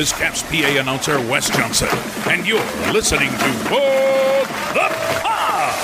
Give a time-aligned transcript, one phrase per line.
[0.00, 1.90] This is Caps PA announcer Wes Johnson,
[2.26, 2.58] and you're
[2.90, 4.88] listening to What the
[5.20, 5.74] Pod.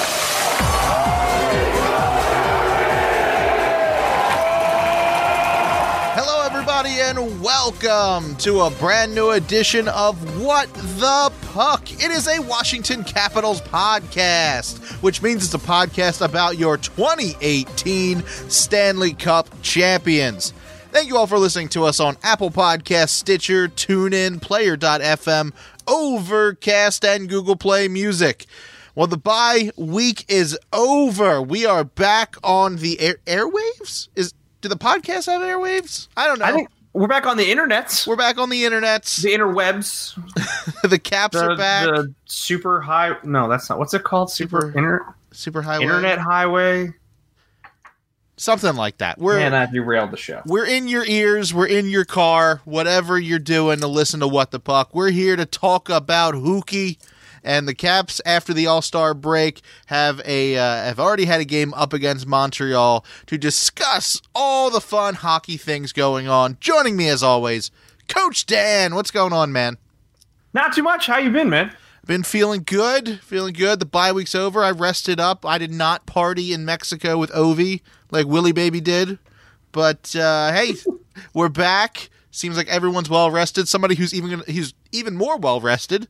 [6.15, 11.93] Hello, everybody, and welcome to a brand new edition of What the Puck.
[12.03, 19.13] It is a Washington Capitals podcast, which means it's a podcast about your 2018 Stanley
[19.13, 20.55] Cup champions.
[20.97, 25.53] Thank you all for listening to us on Apple Podcasts, Stitcher, TuneIn, Player.fm,
[25.87, 28.47] Overcast, and Google Play Music.
[28.95, 31.43] Well, the bye week is over.
[31.43, 34.09] We are back on the air- airwaves.
[34.17, 36.09] Is do the podcast have airwaves?
[36.17, 36.47] I don't know.
[36.47, 39.03] I think we're back on the internets, We're back on the internet.
[39.03, 40.15] the interwebs,
[40.89, 41.89] the caps the, are back.
[41.89, 43.17] the super high.
[43.23, 43.79] No, that's not.
[43.79, 44.31] What's it called?
[44.31, 46.89] Super, Super inter, Super highway, internet highway.
[48.37, 49.19] Something like that.
[49.19, 50.43] We're Man, I derailed the show.
[50.47, 51.53] we're in your ears.
[51.53, 52.61] We're in your car.
[52.65, 54.95] Whatever you're doing to listen to what the puck.
[54.95, 56.99] We're here to talk about hooky.
[57.43, 61.45] And the Caps, after the All Star break, have a uh, have already had a
[61.45, 66.57] game up against Montreal to discuss all the fun hockey things going on.
[66.59, 67.71] Joining me as always,
[68.09, 68.97] Coach Dan.
[68.97, 69.79] What's going on, man?
[70.55, 71.07] Not too much.
[71.07, 71.73] How you been, man?
[72.05, 73.79] Been feeling good, feeling good.
[73.79, 74.65] The bye week's over.
[74.65, 75.47] I rested up.
[75.47, 77.81] I did not party in Mexico with Ovi
[78.11, 79.19] like Willie Baby did.
[79.73, 80.75] But uh, hey,
[81.35, 82.11] we're back.
[82.31, 83.69] Seems like everyone's well rested.
[83.69, 86.09] Somebody who's even gonna, who's even more well rested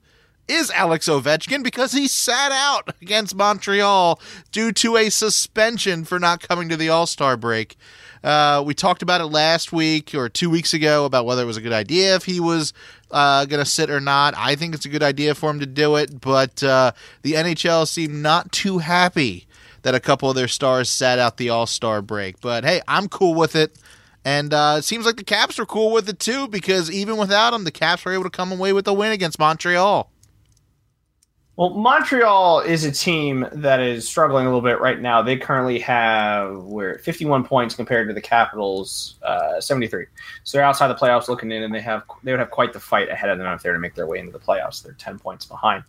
[0.48, 4.20] is Alex Ovechkin because he sat out against Montreal
[4.52, 7.77] due to a suspension for not coming to the All Star break.
[8.22, 11.57] Uh, we talked about it last week or two weeks ago about whether it was
[11.57, 12.73] a good idea if he was
[13.11, 14.34] uh, going to sit or not.
[14.36, 16.92] I think it's a good idea for him to do it, but uh,
[17.23, 19.45] the NHL seemed not too happy
[19.86, 22.41] that a couple of their stars sat out the All Star break.
[22.41, 23.79] But hey, I'm cool with it.
[24.24, 27.52] And uh, it seems like the Caps are cool with it too, because even without
[27.52, 30.11] them, the Caps were able to come away with a win against Montreal.
[31.55, 35.23] Well, Montreal is a team that is struggling a little bit right now.
[35.23, 40.07] They currently have we're 51 points compared to the Capitals uh, 73.
[40.42, 42.80] So they're outside the playoffs looking in, and they have they would have quite the
[42.80, 44.83] fight ahead of them if they were to make their way into the playoffs.
[44.83, 45.85] They're 10 points behind.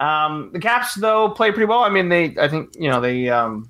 [0.00, 1.80] Um, the Caps though play pretty well.
[1.80, 3.68] I mean, they I think you know they um,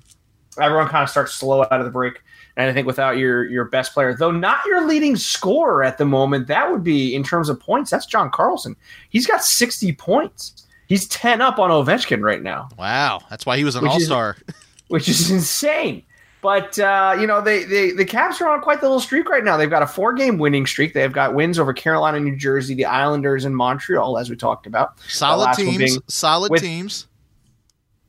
[0.59, 2.21] everyone kind of starts slow out of the break.
[2.57, 6.05] And I think without your your best player, though not your leading scorer at the
[6.05, 7.89] moment, that would be in terms of points.
[7.89, 8.75] That's John Carlson.
[9.09, 10.67] He's got 60 points.
[10.87, 14.35] He's 10 up on Ovechkin right now, Wow, that's why he was an All Star.
[14.87, 16.03] which is insane.
[16.41, 19.43] But uh, you know, they, they the Caps are on quite the little streak right
[19.43, 19.57] now.
[19.57, 20.93] They've got a four game winning streak.
[20.93, 24.99] They've got wins over Carolina, New Jersey, the Islanders, and Montreal, as we talked about.
[25.09, 25.99] Solid teams.
[26.07, 27.07] solid with- teams.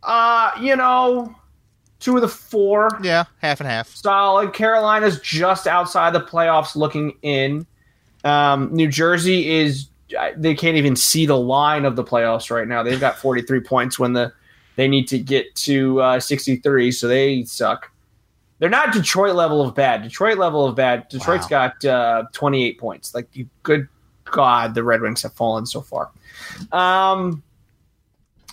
[0.02, 1.34] Uh, you know,
[1.98, 3.88] two of the four Yeah, half and half.
[3.88, 4.54] solid.
[4.54, 7.66] Carolina's just outside the playoffs, looking in.
[8.24, 9.88] Um, New Jersey is
[10.36, 12.82] they can't even see the line of the playoffs right now.
[12.82, 14.32] They've got 43 points when the
[14.76, 17.90] they need to get to uh, 63, so they suck.
[18.60, 20.02] They're not Detroit level of bad.
[20.02, 21.08] Detroit level of bad.
[21.08, 23.14] Detroit's got uh, 28 points.
[23.14, 23.88] Like, you, good
[24.26, 26.10] God, the Red Wings have fallen so far.
[26.70, 27.42] Um,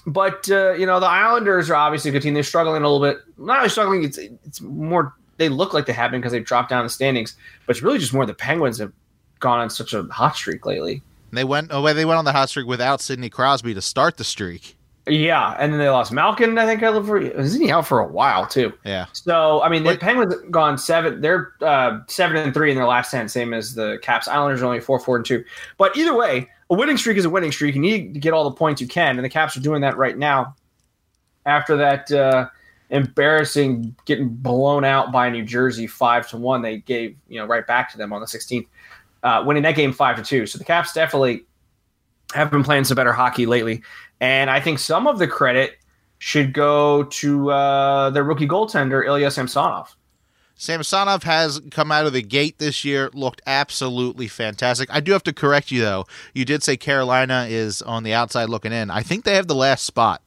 [0.07, 2.33] but uh, you know the Islanders are obviously a good team.
[2.33, 3.21] They're struggling a little bit.
[3.37, 4.03] Not really struggling.
[4.03, 7.35] It's it's more they look like they have been because they've dropped down the standings.
[7.65, 8.93] But it's really just more the Penguins have
[9.39, 11.03] gone on such a hot streak lately.
[11.33, 11.91] They went away.
[11.91, 14.76] They went on the hot streak without Sidney Crosby to start the streak.
[15.07, 16.57] Yeah, and then they lost Malkin.
[16.57, 18.73] I think I for isn't he out for a while too?
[18.83, 19.99] Yeah, So I mean, the Wait.
[19.99, 21.21] Penguins gone seven.
[21.21, 24.27] They're uh, seven and three in their last ten, same as the Caps.
[24.27, 25.43] Islanders are only four, four and two.
[25.77, 27.75] But either way, a winning streak is a winning streak.
[27.75, 29.97] You need to get all the points you can, and the Caps are doing that
[29.97, 30.55] right now.
[31.45, 32.49] After that uh,
[32.89, 37.65] embarrassing getting blown out by New Jersey five to one, they gave you know right
[37.65, 38.67] back to them on the 16th,
[39.23, 40.45] uh, winning that game five to two.
[40.45, 41.45] So the Caps definitely
[42.33, 43.81] have been playing some better hockey lately,
[44.19, 45.77] and I think some of the credit
[46.19, 49.95] should go to uh, their rookie goaltender Ilya Samsonov.
[50.55, 54.89] Samsonov has come out of the gate this year, looked absolutely fantastic.
[54.91, 56.05] I do have to correct you though.
[56.33, 58.89] You did say Carolina is on the outside looking in.
[58.89, 60.23] I think they have the last spot.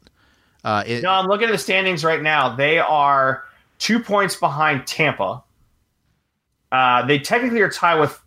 [0.63, 2.55] Uh, it, No, I'm looking at the standings right now.
[2.55, 3.45] They are
[3.79, 5.43] two points behind Tampa.
[6.71, 8.21] Uh, they technically are tied with.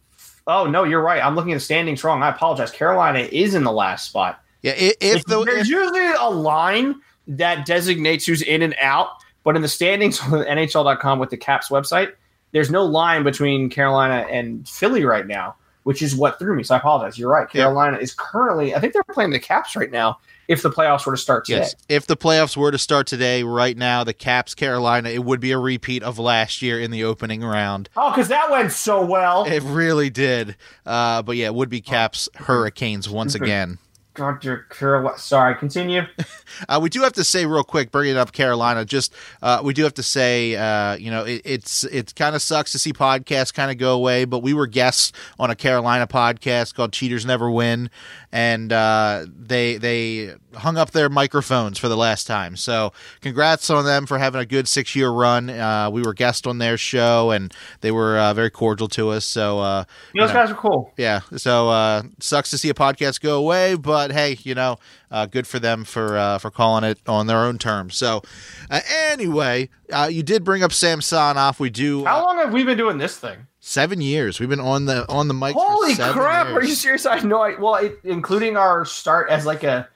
[0.46, 1.24] Oh no, you're right.
[1.24, 2.22] I'm looking at the standings wrong.
[2.22, 2.72] I apologize.
[2.72, 4.43] Carolina is in the last spot.
[4.64, 6.96] Yeah, if If the there's if, usually a line
[7.28, 9.10] that designates who's in and out,
[9.44, 12.14] but in the standings on the NHL.com with the Caps website,
[12.52, 15.56] there's no line between Carolina and Philly right now.
[15.84, 16.64] which is what threw me.
[16.64, 17.20] So I apologize.
[17.20, 17.48] You're right.
[17.54, 17.64] Yeah.
[17.64, 20.18] Carolina is currently, I think they're playing the Caps right now.
[20.48, 21.76] If the playoffs were to start today, Yes.
[21.90, 25.52] If the playoffs were to start today, right now, the Caps Carolina, it would be
[25.52, 27.90] a repeat of last year in the opening round.
[27.98, 29.46] oh, because that went so well.
[29.46, 30.56] It really did.
[30.86, 33.78] Uh, but yeah, it would be Caps Hurricanes once again.
[34.18, 35.18] You're Carolina.
[35.18, 36.02] Sorry, continue.
[36.70, 38.86] Uh, we do have to say real quick, bringing up Carolina.
[38.86, 39.12] Just
[39.42, 42.72] uh, we do have to say, uh, you know, it, it's it kind of sucks
[42.74, 44.26] to see podcasts kind of go away.
[44.26, 47.90] But we were guests on a Carolina podcast called Cheaters Never Win,
[48.32, 52.56] and uh, they they hung up their microphones for the last time.
[52.56, 55.50] So congrats on them for having a good six year run.
[55.50, 57.52] Uh, we were guests on their show, and
[57.82, 59.26] they were uh, very cordial to us.
[59.26, 60.34] So uh, Those know.
[60.34, 60.94] guys are cool.
[60.98, 64.78] yeah, so uh, sucks to see a podcast go away, but hey, you know,
[65.12, 67.96] uh, good for them for uh, for calling it on their own terms.
[67.96, 68.22] So,
[68.70, 71.60] uh, anyway, uh, you did bring up Samsonov.
[71.60, 73.48] We do How uh, long have we been doing this thing?
[73.60, 74.40] seven years.
[74.40, 75.56] We've been on the on the mic.
[75.56, 76.48] Holy crap!
[76.48, 76.58] Years.
[76.58, 77.06] Are you serious?
[77.06, 77.42] I know.
[77.42, 79.88] I, well, it, including our start as like a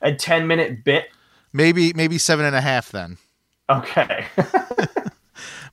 [0.00, 1.08] a ten minute bit.
[1.52, 3.18] Maybe maybe seven and a half then.
[3.68, 4.26] Okay.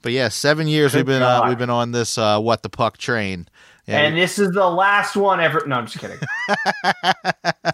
[0.04, 2.70] But yeah, seven years Good we've been uh, we've been on this uh, what the
[2.70, 3.48] puck train.
[3.88, 5.64] Yeah, and this is the last one ever.
[5.66, 6.20] No, I'm just kidding.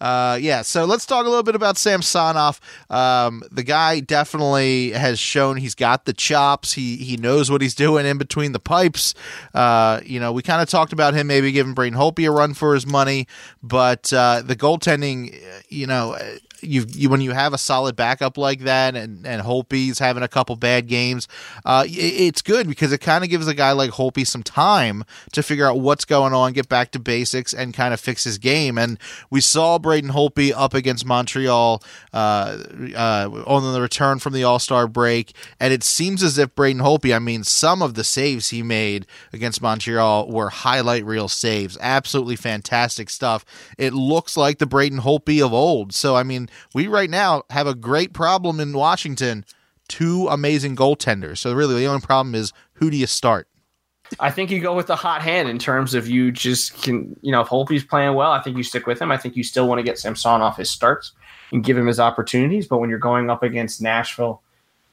[0.00, 2.60] Uh, yeah, so let's talk a little bit about Samsonov.
[2.90, 6.74] Um, the guy definitely has shown he's got the chops.
[6.74, 9.14] He he knows what he's doing in between the pipes.
[9.54, 12.54] Uh, you know, we kind of talked about him maybe giving Braden Holtby a run
[12.54, 13.26] for his money,
[13.62, 15.38] but uh, the goaltending,
[15.68, 16.16] you know.
[16.62, 20.28] You, you when you have a solid backup like that, and and Holtby's having a
[20.28, 21.28] couple bad games,
[21.66, 25.04] uh, it, it's good because it kind of gives a guy like Holtby some time
[25.32, 28.38] to figure out what's going on, get back to basics, and kind of fix his
[28.38, 28.78] game.
[28.78, 28.98] And
[29.28, 31.82] we saw Braden Holtby up against Montreal
[32.12, 32.58] uh,
[32.94, 36.82] uh, on the return from the All Star break, and it seems as if Braden
[36.82, 41.78] Holtby, I mean, some of the saves he made against Montreal were highlight reel saves,
[41.80, 43.44] absolutely fantastic stuff.
[43.78, 45.94] It looks like the Braden Holtby of old.
[45.94, 49.44] So I mean, we right now have a great problem in Washington.
[49.88, 51.38] Two amazing goaltenders.
[51.38, 53.48] So really, the only problem is who do you start?
[54.20, 57.32] I think you go with the hot hand in terms of you just can, you
[57.32, 59.10] know, if Holtby's playing well, I think you stick with him.
[59.10, 61.12] I think you still want to get Samsonov his starts
[61.52, 62.66] and give him his opportunities.
[62.66, 64.42] But when you're going up against Nashville,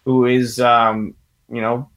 [0.05, 1.15] who is, um,
[1.49, 1.89] you know,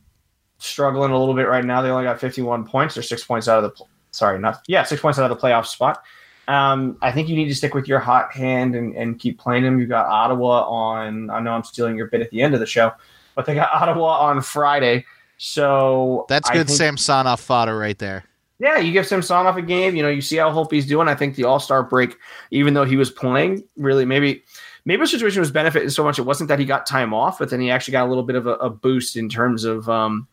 [0.58, 2.94] struggling a little bit right now, they only got 51 points.
[2.94, 5.66] They're six points out of the, sorry, not, yeah, six points out of the playoff
[5.66, 6.02] spot.
[6.48, 9.64] Um, I think you need to stick with your hot hand and, and keep playing
[9.64, 9.80] them.
[9.80, 12.66] You've got Ottawa on, I know I'm stealing your bit at the end of the
[12.66, 12.92] show,
[13.34, 15.04] but they got Ottawa on Friday.
[15.38, 18.24] So That's good think- Samsonov fodder right there.
[18.58, 19.96] yeah, you give Samsonov a game.
[19.96, 21.08] You know, you see how Holtby's doing.
[21.08, 22.16] I think the All Star break,
[22.50, 24.42] even though he was playing, really maybe
[24.84, 26.18] maybe the situation was benefiting so much.
[26.18, 28.36] It wasn't that he got time off, but then he actually got a little bit
[28.36, 30.26] of a, a boost in terms of um,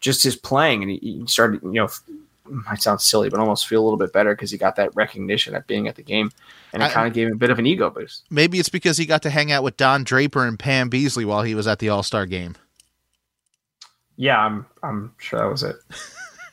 [0.00, 1.62] just his playing, and he, he started.
[1.62, 1.88] You know,
[2.44, 5.54] might sound silly, but almost feel a little bit better because he got that recognition
[5.54, 6.30] at being at the game,
[6.72, 8.24] and it kind of gave him a bit of an ego boost.
[8.30, 11.42] Maybe it's because he got to hang out with Don Draper and Pam Beesly while
[11.42, 12.56] he was at the All Star game.
[14.20, 15.76] Yeah, I'm I'm sure that was it.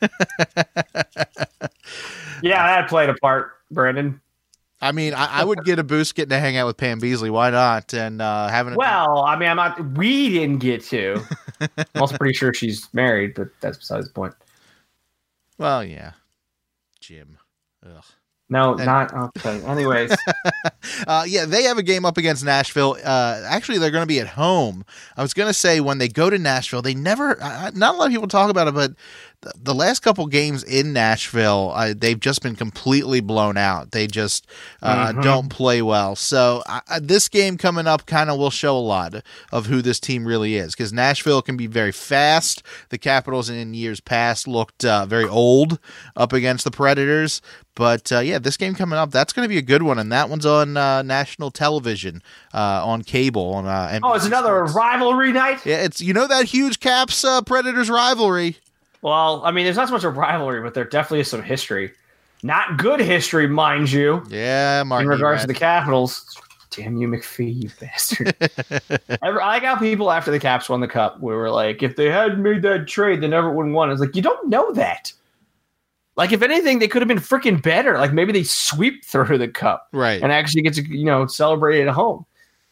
[2.42, 4.22] yeah, that played a part, Brandon.
[4.80, 7.28] I mean, I, I would get a boost getting to hang out with Pam Beesly.
[7.28, 7.92] Why not?
[7.92, 9.98] And uh, having a Well, I mean, I'm not.
[9.98, 11.22] We didn't get to.
[11.60, 14.32] I'm also pretty sure she's married, but that's besides the point.
[15.58, 16.12] well, yeah,
[17.00, 17.36] Jim.
[17.84, 18.04] Ugh.
[18.50, 19.60] No, And- not okay.
[19.62, 20.16] Anyways,
[21.06, 22.96] Uh, yeah, they have a game up against Nashville.
[23.04, 24.84] Uh, actually, they're going to be at home.
[25.16, 27.40] I was going to say when they go to Nashville, they never.
[27.40, 28.92] Uh, not a lot of people talk about it, but
[29.56, 33.92] the, last couple games in Nashville, uh, they've just been completely blown out.
[33.92, 34.46] They just
[34.82, 35.22] uh, Mhm.
[35.22, 36.16] don't play well.
[36.16, 39.14] So uh, this game coming up kind of will show a lot
[39.52, 42.62] of who this team really is because Nashville can be very fast.
[42.88, 45.78] The Capitals in years past looked uh, very old
[46.16, 47.40] up against the Predators.
[47.76, 50.10] But uh, yeah, this game coming up, that's going to be a good one, and
[50.10, 53.54] that one's on uh, national television, uh, on cable.
[53.54, 55.64] On uh, oh, it's another rivalry night.
[55.64, 58.56] Yeah, it's you know that huge Caps uh, Predators rivalry.
[59.02, 61.92] Well, I mean, there's not so much a rivalry, but there definitely is some history.
[62.42, 65.02] Not good history, mind you, Yeah, Mark.
[65.02, 66.36] in regards to the Capitals.
[66.70, 68.34] Damn you, McPhee, you bastard!
[69.22, 71.96] I I like how people after the Caps won the cup, we were like, if
[71.96, 73.90] they hadn't made that trade, they never would have won.
[73.90, 75.12] It's like you don't know that.
[76.16, 77.96] Like, if anything, they could have been freaking better.
[77.96, 79.88] Like maybe they sweep through the cup.
[79.92, 80.20] right.
[80.22, 82.24] and actually get to you know celebrate it at home.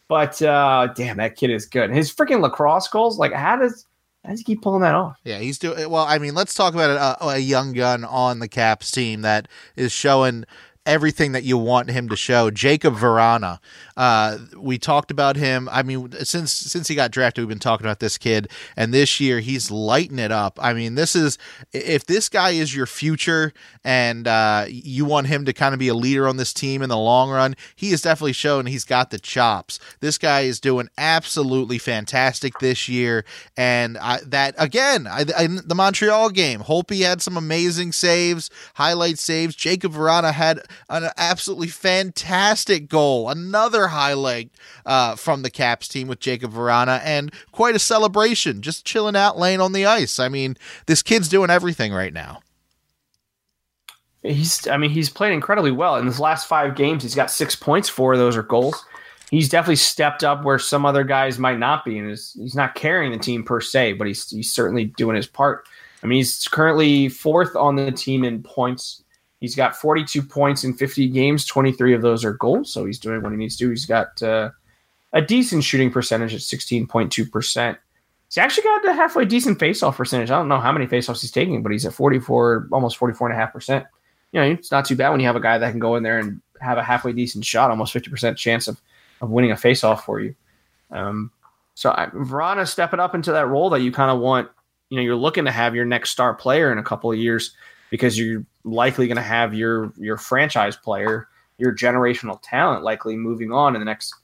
[0.08, 1.90] But uh, damn, that kid is good.
[1.90, 3.86] His freaking lacrosse goals, like how does
[4.26, 5.18] how does he keep pulling that off?
[5.24, 6.04] Yeah, he's doing well.
[6.04, 9.92] I mean, let's talk about a, a young gun on the Caps team that is
[9.92, 10.44] showing
[10.86, 12.50] everything that you want him to show.
[12.50, 13.58] Jakub Vrana,
[13.96, 15.68] uh, we talked about him.
[15.70, 19.20] I mean, since since he got drafted, we've been talking about this kid, and this
[19.20, 20.58] year he's lighting it up.
[20.62, 21.36] I mean, this is
[21.72, 23.52] if this guy is your future,
[23.84, 26.88] and uh, you want him to kind of be a leader on this team in
[26.88, 29.78] the long run, he has definitely shown he's got the chops.
[30.00, 33.24] This guy is doing absolutely fantastic this year,
[33.56, 39.56] and I, that again, I, the Montreal game, Holtby had some amazing saves, highlight saves.
[39.56, 44.50] Jakub Vrana had an absolutely fantastic goal, another highlight
[44.84, 49.38] uh, from the Caps team with Jakub Vrana, and quite a celebration, just chilling out,
[49.38, 50.18] laying on the ice.
[50.18, 50.56] I mean,
[50.86, 52.40] this kid's doing everything right now.
[54.22, 55.96] He's, I mean, he's played incredibly well.
[55.96, 57.88] In his last five games, he's got six points.
[57.88, 58.84] Four of those are goals.
[59.30, 62.74] He's definitely stepped up where some other guys might not be, and is, he's not
[62.74, 65.66] carrying the team per se, but he's he's certainly doing his part.
[66.02, 69.02] I mean, he's currently fourth on the team in points.
[69.46, 71.44] He's got 42 points in 50 games.
[71.44, 73.70] 23 of those are goals, so he's doing what he needs to.
[73.70, 74.50] He's got uh,
[75.12, 77.78] a decent shooting percentage at 16.2%.
[78.26, 80.32] He's actually got a halfway decent faceoff percentage.
[80.32, 83.86] I don't know how many faceoffs he's taking, but he's at 44, almost 44.5%.
[84.32, 86.02] You know, it's not too bad when you have a guy that can go in
[86.02, 88.80] there and have a halfway decent shot, almost 50% chance of,
[89.20, 90.34] of winning a faceoff for you.
[90.90, 91.30] Um,
[91.74, 94.50] so I, Vrana stepping up into that role that you kind of want
[94.88, 97.54] you know you're looking to have your next star player in a couple of years
[97.90, 101.28] because you're likely going to have your your franchise player,
[101.58, 104.14] your generational talent likely moving on in the next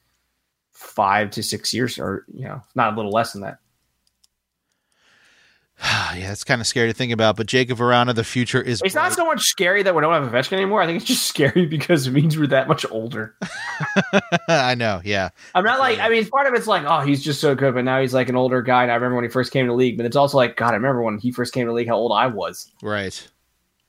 [0.73, 3.59] five to six years, or you know, not a little less than that.
[6.14, 7.37] yeah, it's kind of scary to think about.
[7.37, 8.81] But Jakub Vrana, the future is.
[8.83, 9.02] It's bright.
[9.02, 10.81] not so much scary that we don't have a Ovechkin anymore.
[10.81, 13.35] I think it's just scary because it means we're that much older.
[14.49, 15.00] I know.
[15.04, 15.99] Yeah, I'm not like.
[15.99, 18.28] I mean, part of it's like, oh, he's just so good, but now he's like
[18.28, 18.83] an older guy.
[18.83, 20.71] And I remember when he first came to the league, but it's also like, God,
[20.71, 22.71] I remember when he first came to the league, how old I was.
[22.83, 23.28] Right.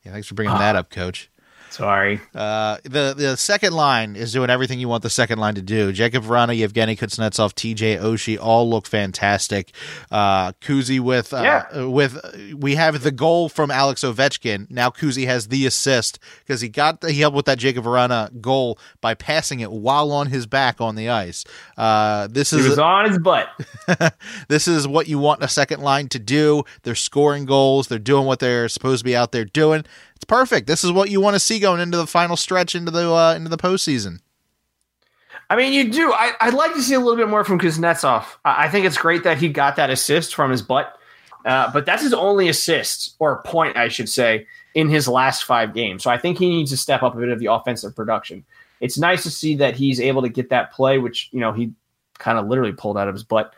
[0.04, 0.12] Yeah.
[0.12, 1.30] Thanks for bringing uh, that up, Coach.
[1.74, 2.22] Sorry.
[2.36, 5.92] Uh, the the second line is doing everything you want the second line to do.
[5.92, 9.72] Jakub Vrana, Yevgeny Kuznetsov, TJ Oshie all look fantastic.
[10.12, 11.86] Uh, Kuzi with uh, yeah.
[11.86, 14.70] with we have the goal from Alex Ovechkin.
[14.70, 18.78] Now Kuzi has the assist because he got he helped with that Jakub Vrana goal
[19.02, 21.44] by passing it while on his back on the ice.
[21.76, 23.50] Uh, this is he was on his butt.
[24.48, 26.66] this is what you want a second line to do.
[26.84, 27.88] They're scoring goals.
[27.88, 29.86] They're doing what they're supposed to be out there doing.
[30.24, 30.68] It's perfect.
[30.68, 33.34] This is what you want to see going into the final stretch into the uh,
[33.36, 34.22] into the postseason.
[35.50, 36.14] I mean, you do.
[36.14, 38.24] I, would like to see a little bit more from Kuznetsov.
[38.46, 40.98] I, I, think it's great that he got that assist from his butt,
[41.44, 45.74] uh, but that's his only assist or point, I should say, in his last five
[45.74, 46.04] games.
[46.04, 48.46] So I think he needs to step up a bit of the offensive production.
[48.80, 51.74] It's nice to see that he's able to get that play, which you know he
[52.18, 53.54] kind of literally pulled out of his butt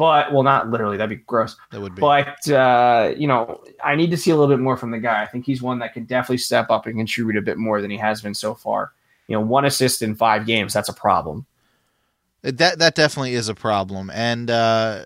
[0.00, 0.96] but well, not literally.
[0.96, 1.56] That'd be gross.
[1.72, 2.00] That would be.
[2.00, 5.22] But uh, you know, I need to see a little bit more from the guy.
[5.22, 7.90] I think he's one that can definitely step up and contribute a bit more than
[7.90, 8.92] he has been so far.
[9.28, 10.72] You know, one assist in five games.
[10.72, 11.44] That's a problem.
[12.40, 15.04] That that definitely is a problem, and uh,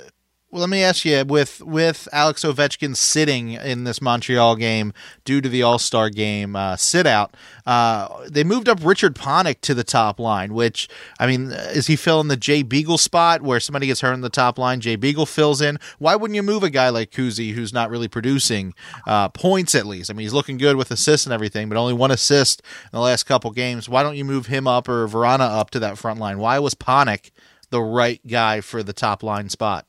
[0.54, 4.92] well, let me ask you with with Alex Ovechkin sitting in this Montreal game
[5.24, 9.60] due to the All Star game uh, sit out, uh, they moved up Richard Panik
[9.62, 10.54] to the top line.
[10.54, 14.20] Which I mean, is he filling the Jay Beagle spot where somebody gets hurt in
[14.20, 14.80] the top line?
[14.80, 15.80] Jay Beagle fills in.
[15.98, 18.74] Why wouldn't you move a guy like Kuzi who's not really producing
[19.08, 20.08] uh, points at least?
[20.08, 23.00] I mean, he's looking good with assists and everything, but only one assist in the
[23.00, 23.88] last couple games.
[23.88, 26.38] Why don't you move him up or Vrana up to that front line?
[26.38, 27.32] Why was Panik
[27.70, 29.84] the right guy for the top line spot?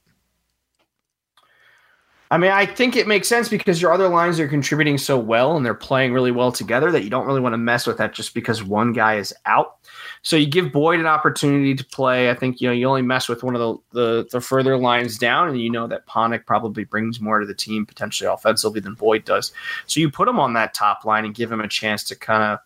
[2.36, 5.56] I mean, I think it makes sense because your other lines are contributing so well
[5.56, 8.12] and they're playing really well together that you don't really want to mess with that
[8.12, 9.77] just because one guy is out.
[10.22, 12.30] So you give Boyd an opportunity to play.
[12.30, 15.18] I think you know you only mess with one of the the, the further lines
[15.18, 18.96] down, and you know that Panik probably brings more to the team potentially offensively than
[18.96, 19.54] Boyd does.
[19.86, 22.44] So you put him on that top line and give him a chance to kind
[22.44, 22.60] of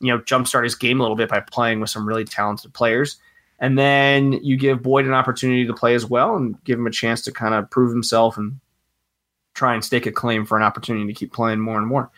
[0.00, 3.18] you know jumpstart his game a little bit by playing with some really talented players.
[3.60, 6.90] And then you give Boyd an opportunity to play as well and give him a
[6.90, 8.58] chance to kind of prove himself and
[9.54, 12.10] try and stake a claim for an opportunity to keep playing more and more.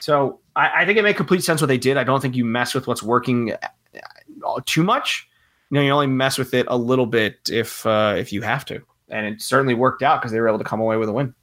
[0.00, 1.96] So I, I think it made complete sense what they did.
[1.96, 5.28] I don't think you mess with what's working uh, too much.
[5.70, 8.64] You know, you only mess with it a little bit if uh, if you have
[8.66, 11.12] to, and it certainly worked out because they were able to come away with a
[11.12, 11.34] win.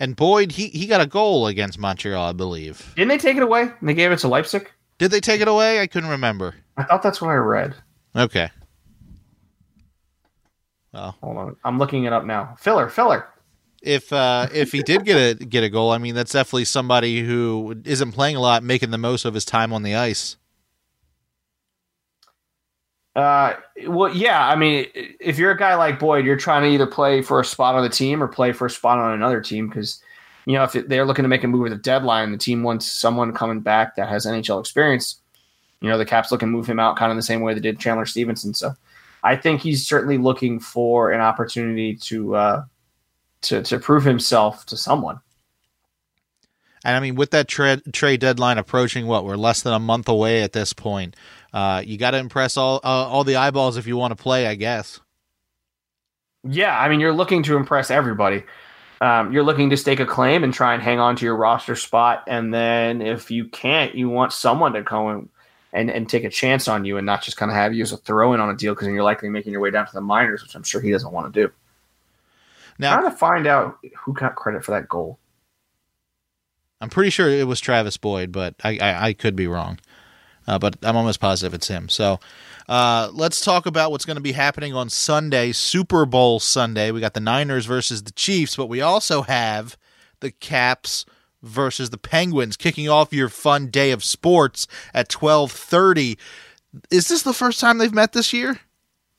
[0.00, 2.92] And Boyd, he he got a goal against Montreal, I believe.
[2.96, 3.70] Didn't they take it away?
[3.80, 4.68] And they gave it to Leipsic.
[4.96, 5.80] Did they take it away?
[5.80, 6.54] I couldn't remember.
[6.78, 7.74] I thought that's what I read.
[8.16, 8.50] Okay.
[10.94, 11.56] Well, hold on.
[11.64, 12.54] I'm looking it up now.
[12.58, 13.26] Filler, filler
[13.82, 17.22] if uh, if he did get a get a goal, I mean that's definitely somebody
[17.22, 20.36] who isn't playing a lot, making the most of his time on the ice.
[23.14, 23.54] Uh,
[23.86, 24.46] well, yeah.
[24.48, 27.44] I mean, if you're a guy like Boyd, you're trying to either play for a
[27.44, 30.02] spot on the team or play for a spot on another team because
[30.46, 32.90] you know if they're looking to make a move at the deadline, the team wants
[32.90, 35.20] someone coming back that has NHL experience.
[35.80, 37.80] You know, the Caps looking move him out kind of the same way they did
[37.80, 38.54] Chandler Stephenson.
[38.54, 38.74] So
[39.24, 42.64] I think he's certainly looking for an opportunity to uh,
[43.42, 45.20] to to prove himself to someone.
[46.84, 50.08] And I mean, with that trade trade deadline approaching, what we're less than a month
[50.08, 51.16] away at this point.
[51.52, 54.46] Uh, you got to impress all uh, all the eyeballs if you want to play,
[54.46, 55.00] I guess.
[56.44, 58.42] Yeah, I mean, you're looking to impress everybody.
[59.00, 61.76] Um, you're looking to stake a claim and try and hang on to your roster
[61.76, 65.28] spot, and then if you can't, you want someone to come and
[65.74, 67.92] and, and take a chance on you, and not just kind of have you as
[67.92, 70.00] a throw in on a deal because you're likely making your way down to the
[70.00, 71.52] minors, which I'm sure he doesn't want to do.
[72.78, 75.18] Now, trying to find out who got credit for that goal.
[76.80, 79.78] I'm pretty sure it was Travis Boyd, but I, I, I could be wrong.
[80.46, 81.88] Uh, but I'm almost positive it's him.
[81.88, 82.18] So
[82.68, 86.90] uh, let's talk about what's going to be happening on Sunday, Super Bowl Sunday.
[86.90, 89.76] We got the Niners versus the Chiefs, but we also have
[90.18, 91.06] the Caps
[91.42, 96.18] versus the Penguins kicking off your fun day of sports at 12:30.
[96.90, 98.60] Is this the first time they've met this year?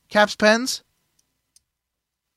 [0.09, 0.83] Caps Pens?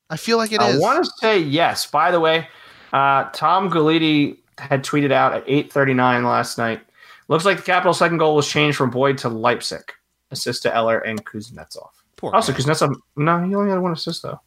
[0.09, 0.75] I feel like it I is.
[0.75, 1.85] I want to say yes.
[1.85, 2.47] By the way,
[2.93, 6.81] uh, Tom Gulitti had tweeted out at 8:39 last night.
[7.27, 9.93] Looks like the Capitals' second goal was changed from Boyd to Leipsic.
[10.31, 11.89] assist to Eller and Kuznetsov.
[12.17, 12.59] Poor also, guy.
[12.59, 14.41] Kuznetsov, no, he only had one assist though.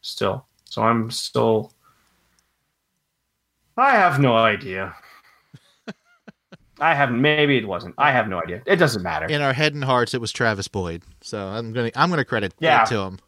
[0.00, 1.72] Still, so I'm still.
[3.76, 4.94] I have no idea.
[6.80, 7.94] I have maybe it wasn't.
[7.98, 8.62] I have no idea.
[8.66, 9.26] It doesn't matter.
[9.26, 11.02] In our head and hearts, it was Travis Boyd.
[11.20, 12.84] So I'm gonna I'm gonna credit yeah.
[12.84, 13.18] to him.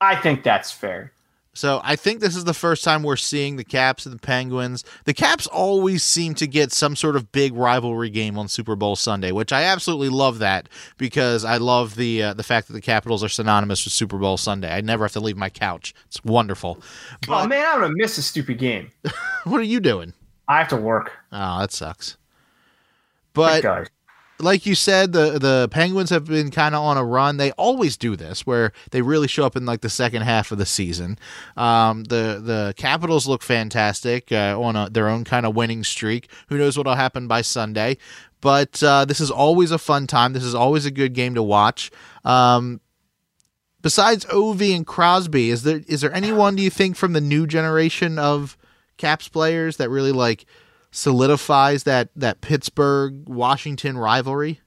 [0.00, 1.12] I think that's fair.
[1.54, 4.84] So I think this is the first time we're seeing the Caps and the Penguins.
[5.04, 8.96] The Caps always seem to get some sort of big rivalry game on Super Bowl
[8.96, 12.80] Sunday, which I absolutely love that because I love the uh, the fact that the
[12.80, 14.74] Capitals are synonymous with Super Bowl Sunday.
[14.74, 15.94] I never have to leave my couch.
[16.06, 16.78] It's wonderful.
[16.80, 16.86] Oh,
[17.28, 18.90] but, oh man, I'm gonna miss a stupid game.
[19.44, 20.12] what are you doing?
[20.48, 21.12] I have to work.
[21.30, 22.16] Oh, that sucks.
[23.32, 23.64] But
[24.44, 27.38] like you said, the the Penguins have been kind of on a run.
[27.38, 30.58] They always do this, where they really show up in like the second half of
[30.58, 31.18] the season.
[31.56, 36.28] Um, the the Capitals look fantastic uh, on a, their own kind of winning streak.
[36.48, 37.96] Who knows what'll happen by Sunday?
[38.40, 40.34] But uh, this is always a fun time.
[40.34, 41.90] This is always a good game to watch.
[42.24, 42.82] Um,
[43.80, 47.46] besides Ovi and Crosby, is there is there anyone do you think from the new
[47.46, 48.58] generation of
[48.98, 50.44] Caps players that really like?
[50.96, 54.60] Solidifies that that Pittsburgh Washington rivalry?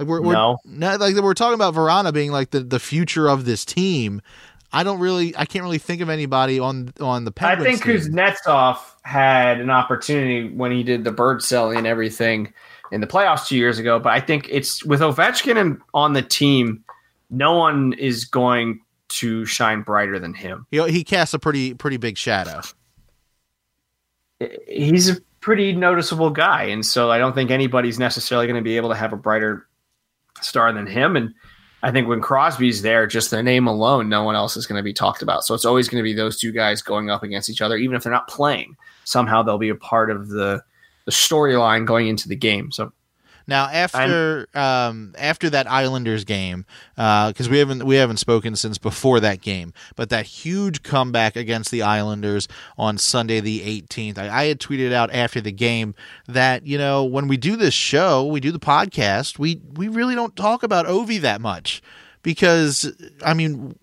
[0.00, 0.58] Like we're, we're no.
[0.66, 4.20] like we're talking about Vrana being like the, the future of this team.
[4.72, 7.60] I don't really I can't really think of anybody on on the Penguins.
[7.60, 8.12] I think team.
[8.12, 12.52] Kuznetsov had an opportunity when he did the bird selling and everything
[12.90, 16.22] in the playoffs two years ago, but I think it's with Ovechkin and on the
[16.22, 16.82] team,
[17.30, 20.66] no one is going to shine brighter than him.
[20.72, 22.62] You know, he casts a pretty pretty big shadow
[24.66, 28.76] he's a pretty noticeable guy, and so I don't think anybody's necessarily going to be
[28.76, 29.66] able to have a brighter
[30.40, 31.16] star than him.
[31.16, 31.34] And
[31.82, 34.82] I think when Crosby's there, just the name alone, no one else is going to
[34.82, 35.44] be talked about.
[35.44, 37.96] So it's always going to be those two guys going up against each other, even
[37.96, 38.76] if they're not playing.
[39.04, 40.62] Somehow they'll be a part of the
[41.04, 42.72] the storyline going into the game.
[42.72, 42.92] So
[43.46, 48.78] now after um, after that Islanders game, because uh, we haven't we haven't spoken since
[48.78, 54.42] before that game, but that huge comeback against the Islanders on Sunday the 18th, I,
[54.42, 55.94] I had tweeted out after the game
[56.26, 60.14] that you know when we do this show, we do the podcast, we we really
[60.14, 61.82] don't talk about Ovi that much
[62.22, 62.92] because
[63.24, 63.76] I mean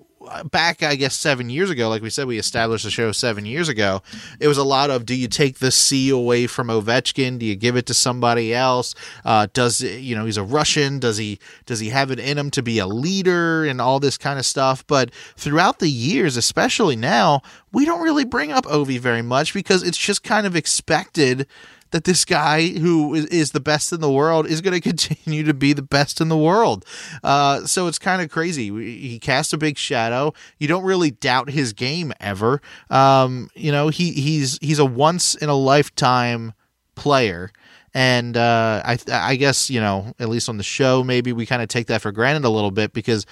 [0.51, 3.69] back, I guess, seven years ago, like we said, we established the show seven years
[3.69, 4.01] ago.
[4.39, 7.39] It was a lot of do you take the C away from Ovechkin?
[7.39, 8.95] Do you give it to somebody else?
[9.25, 10.99] Uh, does you know he's a Russian?
[10.99, 14.17] Does he does he have it in him to be a leader and all this
[14.17, 14.85] kind of stuff?
[14.87, 19.83] But throughout the years, especially now, we don't really bring up Ovi very much because
[19.83, 21.47] it's just kind of expected
[21.93, 25.43] that this guy who is, is the best in the world is going to continue
[25.43, 26.85] to be the best in the world.
[27.23, 28.69] Uh, so it's kind of crazy.
[28.99, 30.33] He casts a big shadow.
[30.59, 32.61] You don't really doubt his game ever.
[32.89, 36.53] Um, you know, he he's he's a once in a lifetime
[36.95, 37.51] player.
[37.95, 41.61] And uh, I, I guess you know, at least on the show, maybe we kind
[41.61, 43.25] of take that for granted a little bit because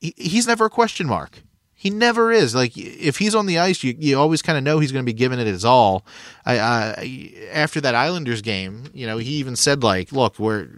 [0.00, 1.42] he's never a question mark.
[1.80, 2.54] He never is.
[2.54, 5.10] Like if he's on the ice, you, you always kind of know he's going to
[5.10, 6.04] be giving it his all.
[6.44, 10.68] I, I, after that Islanders game, you know, he even said like, "Look, we're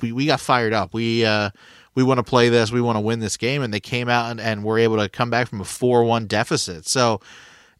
[0.00, 0.94] we, we got fired up.
[0.94, 1.50] We uh,
[1.96, 2.70] we want to play this.
[2.70, 5.08] We want to win this game." And they came out and, and were able to
[5.08, 6.86] come back from a four one deficit.
[6.86, 7.20] So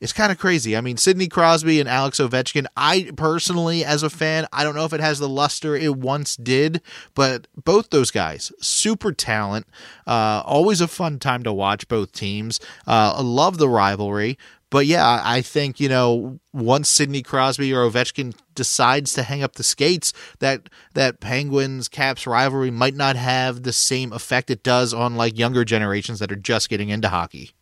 [0.01, 0.77] it's kind of crazy.
[0.77, 4.85] I mean, Sidney Crosby and Alex Ovechkin, I personally, as a fan, I don't know
[4.85, 6.81] if it has the luster it once did,
[7.15, 9.67] but both those guys, super talent.
[10.07, 12.61] Uh, always a fun time to watch both teams.
[12.87, 14.39] Uh, love the rivalry.
[14.71, 19.43] but yeah, I I think you know once Sidney Crosby or Ovechkin decides to hang
[19.43, 24.63] up the skates, that that Penguins Caps rivalry might not have the same effect it
[24.63, 27.53] does on like younger generations that are just getting into hockey.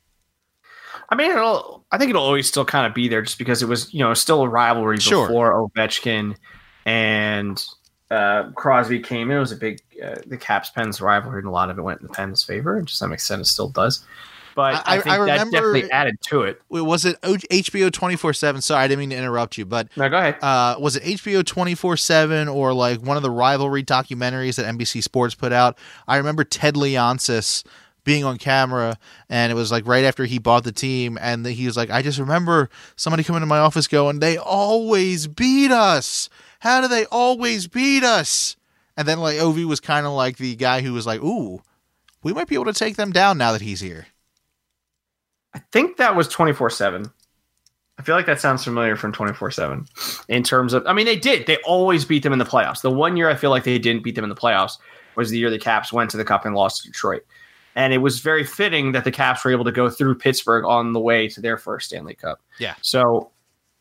[1.08, 1.84] I mean, it'll.
[1.92, 4.12] I think it'll always still kind of be there, just because it was, you know,
[4.14, 5.26] still a rivalry Sure.
[5.26, 6.34] before Ovechkin
[6.84, 7.62] and
[8.10, 9.36] uh, Crosby came in.
[9.36, 12.00] It was a big uh, the Caps Pens rivalry, and a lot of it went
[12.00, 12.80] in the Pens' favor.
[12.82, 14.04] To some extent, it still does.
[14.54, 16.62] But I- I, think I that remember- definitely added to it.
[16.70, 18.60] Was it HBO twenty four seven?
[18.62, 20.38] Sorry, I didn't mean to interrupt you, but Now go ahead.
[20.42, 25.02] uh, was it HBO 24 7 or like one of the rivalry documentaries that NBC
[25.02, 25.76] Sports put out?
[26.08, 27.64] I remember Ted Leonsis
[28.06, 28.96] being on camera
[29.28, 32.02] and it was like right after he bought the team and he was like, I
[32.02, 36.30] just remember somebody coming to my office going, they always beat us.
[36.60, 38.56] How do they always beat us?
[38.96, 41.60] And then like Ovi was kind of like the guy who was like, ooh,
[42.22, 44.06] we might be able to take them down now that he's here.
[45.52, 47.10] I think that was twenty four seven.
[47.98, 49.86] I feel like that sounds familiar from twenty four seven.
[50.28, 51.46] In terms of, I mean, they did.
[51.46, 52.82] They always beat them in the playoffs.
[52.82, 54.78] The one year I feel like they didn't beat them in the playoffs
[55.16, 57.24] was the year the Caps went to the Cup and lost to Detroit.
[57.76, 60.94] And it was very fitting that the Caps were able to go through Pittsburgh on
[60.94, 62.40] the way to their first Stanley Cup.
[62.58, 62.74] Yeah.
[62.80, 63.30] So,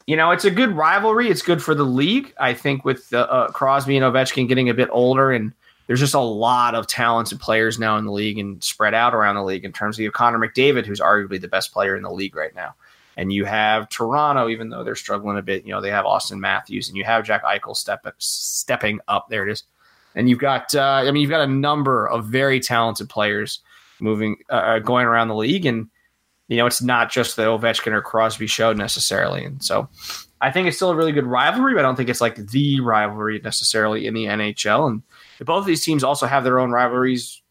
[0.05, 1.29] you know, it's a good rivalry.
[1.29, 2.33] It's good for the league.
[2.37, 5.53] I think with uh, uh, Crosby and Ovechkin getting a bit older, and
[5.87, 9.35] there's just a lot of talented players now in the league and spread out around
[9.35, 12.03] the league in terms of you have Connor McDavid, who's arguably the best player in
[12.03, 12.75] the league right now.
[13.15, 15.63] And you have Toronto, even though they're struggling a bit.
[15.63, 19.29] You know, they have Auston Matthews, and you have Jack Eichel step, stepping up.
[19.29, 19.63] There it is.
[20.15, 23.61] And you've got, uh, I mean, you've got a number of very talented players
[23.99, 25.89] moving, uh, going around the league, and
[26.47, 29.43] you know, it's not just the Ovechkin or Crosby show necessarily.
[29.43, 29.89] And so,
[30.41, 32.79] I think it's still a really good rivalry, but I don't think it's like the
[32.81, 34.87] rivalry necessarily in the NHL.
[34.87, 35.01] And
[35.45, 37.41] both of these teams also have their own rivalries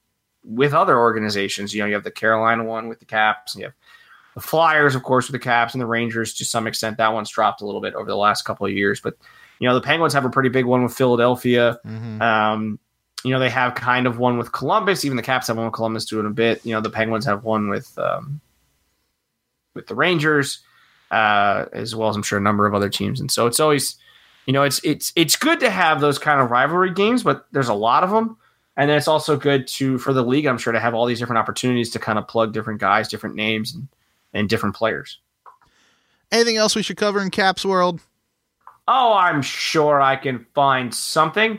[0.44, 1.74] with other organizations.
[1.74, 3.74] You know, you have the Carolina one with the Caps, and you have
[4.34, 6.98] the Flyers, of course, with the Caps, and the Rangers to some extent.
[6.98, 9.16] That one's dropped a little bit over the last couple of years, but
[9.58, 11.78] you know, the Penguins have a pretty big one with Philadelphia.
[11.86, 12.20] Mm-hmm.
[12.20, 12.78] Um,
[13.24, 15.04] you know, they have kind of one with Columbus.
[15.04, 16.64] Even the Caps have one with Columbus doing a bit.
[16.64, 18.40] You know, the Penguins have one with um,
[19.74, 20.60] with the Rangers,
[21.10, 23.20] uh, as well as I'm sure a number of other teams.
[23.20, 23.96] And so it's always,
[24.46, 27.68] you know, it's it's it's good to have those kind of rivalry games, but there's
[27.68, 28.36] a lot of them.
[28.76, 31.18] And then it's also good to for the league, I'm sure, to have all these
[31.18, 33.88] different opportunities to kind of plug different guys, different names, and,
[34.34, 35.18] and different players.
[36.30, 38.00] Anything else we should cover in Caps World?
[38.86, 41.58] Oh, I'm sure I can find something.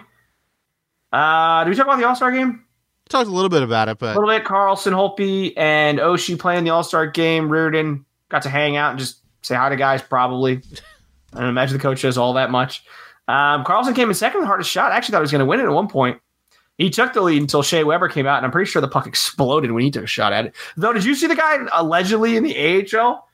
[1.16, 2.66] Uh, did we talk about the All Star game?
[3.08, 4.44] Talked a little bit about it, but A little bit.
[4.44, 7.48] Carlson, Holtby, and Oshie playing the All Star game.
[7.48, 10.62] Reirden got to hang out and just say hi to guys, probably.
[11.34, 12.84] I don't imagine the coach does all that much.
[13.28, 14.92] Um, Carlson came in second, the hardest shot.
[14.92, 16.20] I actually thought he was going to win it at one point.
[16.78, 19.08] He took the lead until Shea Weber came out, and I'm pretty sure the puck
[19.08, 20.56] exploded when he took a shot at it.
[20.76, 23.26] Though, did you see the guy allegedly in the AHL?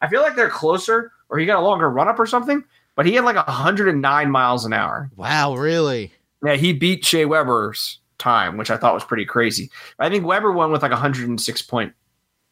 [0.00, 3.04] I feel like they're closer, or he got a longer run up or something, but
[3.04, 5.10] he had like 109 miles an hour.
[5.16, 6.12] wow, really?
[6.46, 9.70] Yeah, he beat Shea Weber's time, which I thought was pretty crazy.
[9.98, 11.92] I think Weber won with like 106 point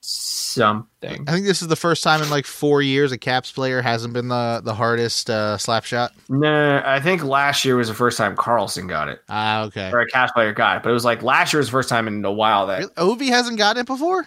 [0.00, 1.24] something.
[1.26, 4.12] I think this is the first time in like four years a Caps player hasn't
[4.14, 6.12] been the the hardest uh, slap shot.
[6.28, 9.90] No, I think last year was the first time Carlson got it, Ah, okay.
[9.92, 10.82] or a Caps player got it.
[10.82, 12.90] But it was like last year was the first time in a while that Really?
[12.94, 14.26] Ovi hasn't gotten it before.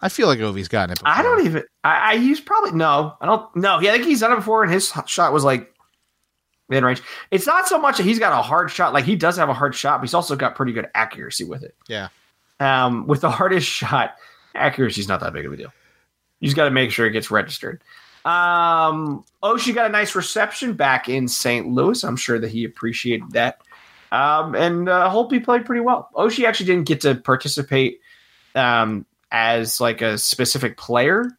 [0.00, 0.98] I feel like Ovi's gotten it.
[0.98, 1.08] before.
[1.14, 1.64] I don't even.
[1.82, 3.16] I, I he's probably no.
[3.20, 3.54] I don't.
[3.56, 5.72] No, yeah, I think he's done it before, and his shot was like
[6.68, 7.02] mid range.
[7.30, 8.92] It's not so much that he's got a hard shot.
[8.92, 11.62] Like he does have a hard shot, but he's also got pretty good accuracy with
[11.62, 11.74] it.
[11.88, 12.08] Yeah.
[12.60, 14.16] Um, with the hardest shot,
[14.54, 15.72] accuracy's not that big of a deal.
[16.40, 17.82] You just got to make sure it gets registered.
[18.24, 21.68] Um, Oshie got a nice reception back in St.
[21.68, 22.02] Louis.
[22.02, 23.60] I'm sure that he appreciated that.
[24.12, 26.10] Um, and uh, Holtby played pretty well.
[26.14, 28.00] Oshie actually didn't get to participate
[28.54, 31.30] um, as like a specific player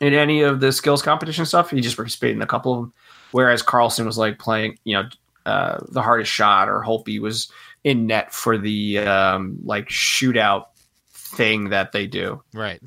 [0.00, 1.70] in any of the skills competition stuff.
[1.70, 2.92] He just participated in a couple of them.
[3.32, 5.08] Whereas Carlson was like playing, you know,
[5.46, 7.50] uh, the hardest shot, or Holtby was
[7.84, 10.66] in net for the um, like shootout
[11.12, 12.42] thing that they do.
[12.52, 12.80] Right.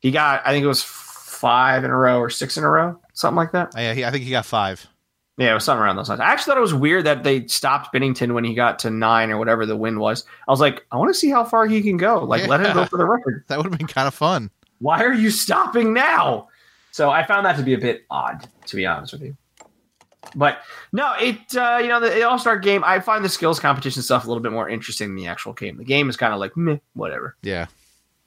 [0.00, 2.98] He got, I think it was five in a row or six in a row,
[3.12, 3.72] something like that.
[3.76, 4.86] Yeah, he, I think he got five.
[5.36, 6.20] Yeah, it was something around those lines.
[6.20, 9.30] I actually thought it was weird that they stopped Binnington when he got to nine
[9.30, 10.24] or whatever the win was.
[10.48, 12.24] I was like, I want to see how far he can go.
[12.24, 13.44] Like, let him go for the record.
[13.48, 14.50] That would have been kind of fun.
[14.80, 16.48] Why are you stopping now?
[16.90, 19.36] So I found that to be a bit odd, to be honest with you.
[20.34, 20.60] But
[20.92, 22.82] no, it uh, you know the All Star game.
[22.84, 25.76] I find the skills competition stuff a little bit more interesting than the actual game.
[25.76, 27.36] The game is kind of like meh, whatever.
[27.42, 27.66] Yeah,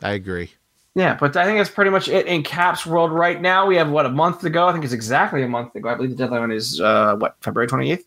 [0.01, 0.51] I agree.
[0.95, 3.65] Yeah, but I think that's pretty much it in Caps World right now.
[3.65, 4.67] We have what a month to go.
[4.67, 5.89] I think it's exactly a month ago.
[5.89, 8.05] I believe the deadline is uh, what February twenty eighth.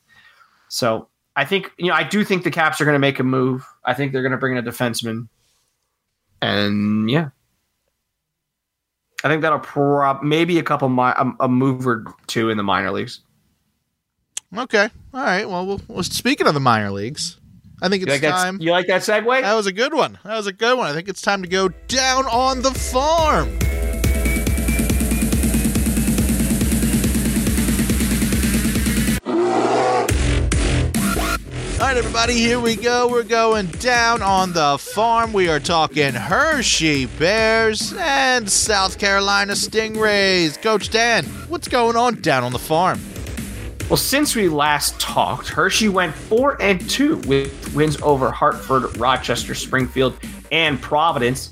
[0.68, 3.24] So I think you know I do think the Caps are going to make a
[3.24, 3.66] move.
[3.84, 5.28] I think they're going to bring in a defenseman,
[6.42, 7.30] and yeah,
[9.22, 12.62] I think that'll prob maybe a couple mi- a, a move or two in the
[12.62, 13.20] minor leagues.
[14.56, 14.88] Okay.
[15.12, 15.48] All right.
[15.48, 17.38] Well, well, well speaking of the minor leagues,
[17.82, 18.60] I think You it's like, time.
[18.60, 19.42] you like that segue?
[19.42, 20.18] That was a good one.
[20.24, 20.88] That was a good one.
[20.88, 23.48] I think it's time to go down on the farm.
[31.80, 33.08] All right, everybody, here we go.
[33.08, 35.32] We're going down on the farm.
[35.34, 40.62] We are talking Hershey Bears and South Carolina Stingrays.
[40.62, 43.00] Coach Dan, what's going on down on the farm?
[43.90, 49.54] Well, since we last talked, Hershey went four and two with wins over Hartford, Rochester,
[49.54, 50.16] Springfield,
[50.50, 51.50] and Providence.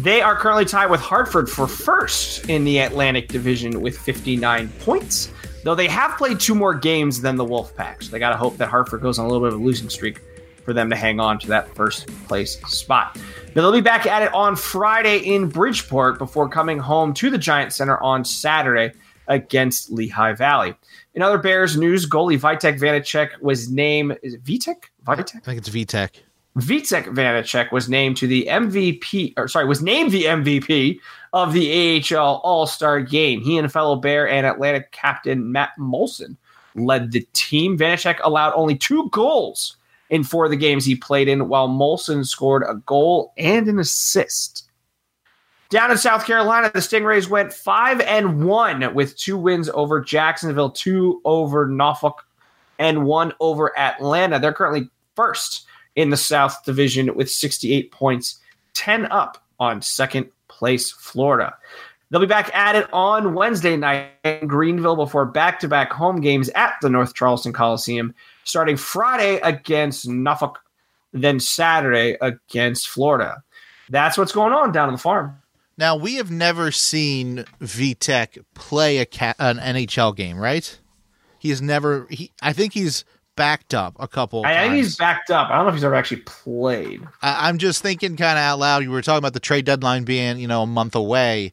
[0.00, 5.30] They are currently tied with Hartford for first in the Atlantic Division with 59 points,
[5.64, 8.02] though they have played two more games than the Wolfpack.
[8.02, 9.90] So they got to hope that Hartford goes on a little bit of a losing
[9.90, 10.22] streak
[10.64, 13.18] for them to hang on to that first place spot.
[13.54, 17.38] Now they'll be back at it on Friday in Bridgeport before coming home to the
[17.38, 18.92] Giant Center on Saturday
[19.28, 20.74] against Lehigh Valley.
[21.16, 24.18] In other Bears news, goalie Vitek Vanacek was named.
[24.22, 24.90] Is it Vitek?
[25.06, 25.36] Vitek?
[25.36, 26.10] I think it's Vitek.
[26.58, 31.00] Vitek Vanacek was named to the MVP, or sorry, was named the MVP
[31.32, 33.40] of the AHL All Star Game.
[33.40, 36.36] He and fellow Bear and Atlantic captain Matt Moulson
[36.74, 37.78] led the team.
[37.78, 39.78] Vanacek allowed only two goals
[40.10, 43.78] in four of the games he played in, while Moulson scored a goal and an
[43.78, 44.65] assist.
[45.68, 50.70] Down in South Carolina, the Stingrays went five and one with two wins over Jacksonville,
[50.70, 52.24] two over Norfolk,
[52.78, 54.38] and one over Atlanta.
[54.38, 58.38] They're currently first in the South Division with 68 points,
[58.74, 61.56] 10 up on second place Florida.
[62.10, 66.20] They'll be back at it on Wednesday night in Greenville before back to back home
[66.20, 70.60] games at the North Charleston Coliseum, starting Friday against Norfolk,
[71.12, 73.42] then Saturday against Florida.
[73.88, 75.42] That's what's going on down on the farm.
[75.78, 80.78] Now we have never seen Vitek play a ca- an NHL game, right?
[81.38, 82.06] He has never.
[82.10, 83.04] He, I think he's
[83.36, 84.44] backed up a couple.
[84.44, 85.50] I think he's backed up.
[85.50, 87.06] I don't know if he's ever actually played.
[87.22, 88.82] I, I'm just thinking kind of out loud.
[88.82, 91.52] You were talking about the trade deadline being, you know, a month away.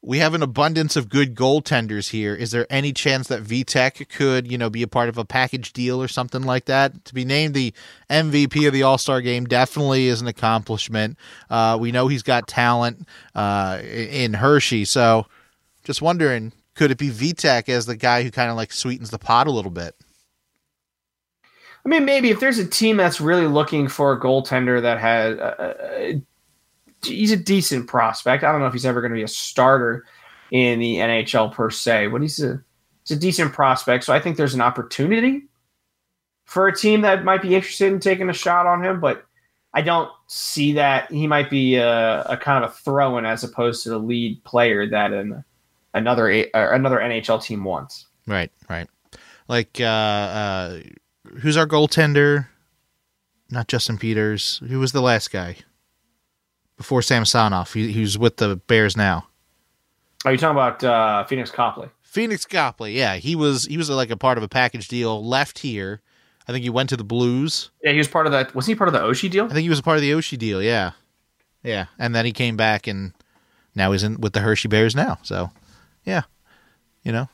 [0.00, 2.34] We have an abundance of good goaltenders here.
[2.34, 5.72] Is there any chance that Vitek could, you know, be a part of a package
[5.72, 7.04] deal or something like that?
[7.06, 7.74] To be named the
[8.08, 11.18] MVP of the All Star game definitely is an accomplishment.
[11.50, 15.26] Uh, we know he's got talent uh, in Hershey, so
[15.82, 19.18] just wondering, could it be Vitek as the guy who kind of like sweetens the
[19.18, 19.96] pot a little bit?
[21.84, 25.38] I mean, maybe if there's a team that's really looking for a goaltender that has,
[25.38, 26.18] uh, uh,
[27.02, 28.44] he's a decent prospect.
[28.44, 30.04] I don't know if he's ever going to be a starter
[30.50, 32.62] in the NHL per se, but he's a
[33.04, 34.04] he's a decent prospect.
[34.04, 35.42] So I think there's an opportunity
[36.44, 39.00] for a team that might be interested in taking a shot on him.
[39.00, 39.24] But
[39.74, 43.82] I don't see that he might be a, a kind of a throw-in as opposed
[43.84, 45.44] to the lead player that an,
[45.94, 48.06] another another NHL team wants.
[48.26, 48.88] Right, right.
[49.48, 50.80] Like, uh, uh,
[51.40, 52.46] who's our goaltender?
[53.50, 54.60] Not Justin Peters.
[54.68, 55.56] Who was the last guy
[56.78, 57.74] before Samsonov?
[57.74, 59.26] He, he's with the Bears now.
[60.24, 61.90] Are you talking about uh, Phoenix Copley?
[62.00, 62.96] Phoenix Copley.
[62.96, 63.66] Yeah, he was.
[63.66, 65.22] He was like a part of a package deal.
[65.22, 66.00] Left here.
[66.48, 67.70] I think he went to the Blues.
[67.84, 68.54] Yeah, he was part of that.
[68.54, 69.44] Wasn't he part of the Oshie deal?
[69.44, 70.62] I think he was a part of the Oshie deal.
[70.62, 70.92] Yeah,
[71.62, 71.86] yeah.
[71.98, 73.12] And then he came back, and
[73.74, 75.18] now he's in with the Hershey Bears now.
[75.22, 75.50] So,
[76.04, 76.22] yeah,
[77.04, 77.28] you know,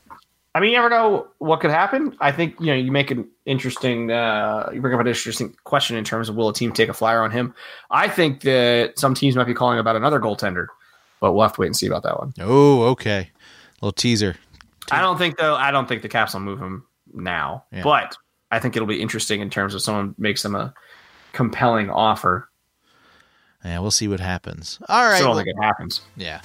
[0.55, 2.15] I mean, you never know what could happen.
[2.21, 5.97] I think you know you make an interesting, uh, you bring up an interesting question
[5.97, 7.53] in terms of will a team take a flyer on him.
[7.91, 10.67] I think that some teams might be calling about another goaltender,
[11.19, 12.33] but we'll have to wait and see about that one.
[12.39, 13.31] oh, okay,
[13.81, 14.37] little teaser.
[14.91, 15.55] I don't think though.
[15.55, 17.83] I don't think the Caps will move him now, Yeah.
[17.83, 18.15] but
[18.49, 20.73] I think it'll be interesting in terms of someone makes them a
[21.33, 22.49] compelling offer.
[23.65, 24.79] Yeah, we'll see what happens.
[24.87, 26.01] All right, I don't well- think it happens.
[26.15, 26.39] Yeah.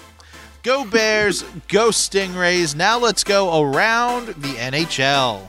[0.63, 2.77] Go Bears, go Stingrays.
[2.77, 5.49] Now let's go around the NHL.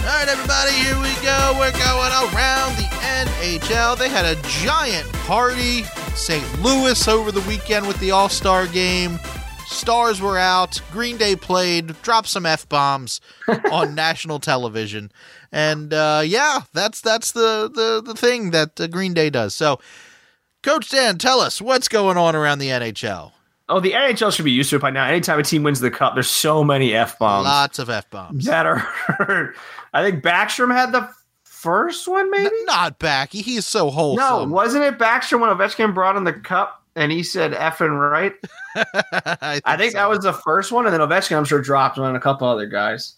[0.00, 1.56] All right, everybody, here we go.
[1.58, 3.98] We're going around the NHL.
[3.98, 5.82] They had a giant party
[6.14, 6.62] St.
[6.62, 9.18] Louis over the weekend with the All Star game.
[9.88, 10.82] Stars were out.
[10.92, 13.22] Green Day played, dropped some f bombs
[13.72, 15.10] on national television,
[15.50, 19.54] and uh, yeah, that's that's the the the thing that uh, Green Day does.
[19.54, 19.80] So,
[20.62, 23.32] Coach Dan, tell us what's going on around the NHL.
[23.70, 25.06] Oh, the NHL should be used to it by now.
[25.06, 28.44] Anytime a team wins the cup, there's so many f bombs Lots of f bombs.
[28.44, 29.54] that are.
[29.94, 31.08] I think Backstrom had the
[31.44, 32.54] first one, maybe.
[32.64, 33.40] Not Backy.
[33.40, 34.50] He's so wholesome.
[34.50, 38.34] No, wasn't it Backstrom when Ovechkin brought in the cup and he said effing right?
[38.74, 39.98] I think, I think so.
[39.98, 42.66] that was the first one, and then Ovechkin, I'm sure, dropped on a couple other
[42.66, 43.14] guys.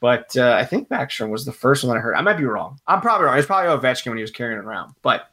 [0.00, 2.14] But uh, I think Backstrom was the first one I heard.
[2.14, 2.78] I might be wrong.
[2.86, 3.38] I'm probably wrong.
[3.38, 5.30] It's probably Ovechkin when he was carrying it around, but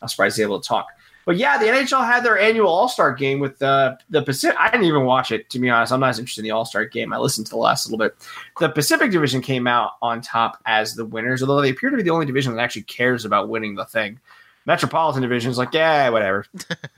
[0.00, 0.86] I'm surprised he's able to talk.
[1.24, 4.56] But yeah, the NHL had their annual All Star game with uh, the Pacific.
[4.58, 5.92] I didn't even watch it to be honest.
[5.92, 7.12] I'm not as interested in the All Star game.
[7.12, 8.14] I listened to the last little bit.
[8.58, 12.02] The Pacific Division came out on top as the winners, although they appear to be
[12.02, 14.18] the only division that actually cares about winning the thing.
[14.66, 16.46] Metropolitan Division is like, yeah, whatever.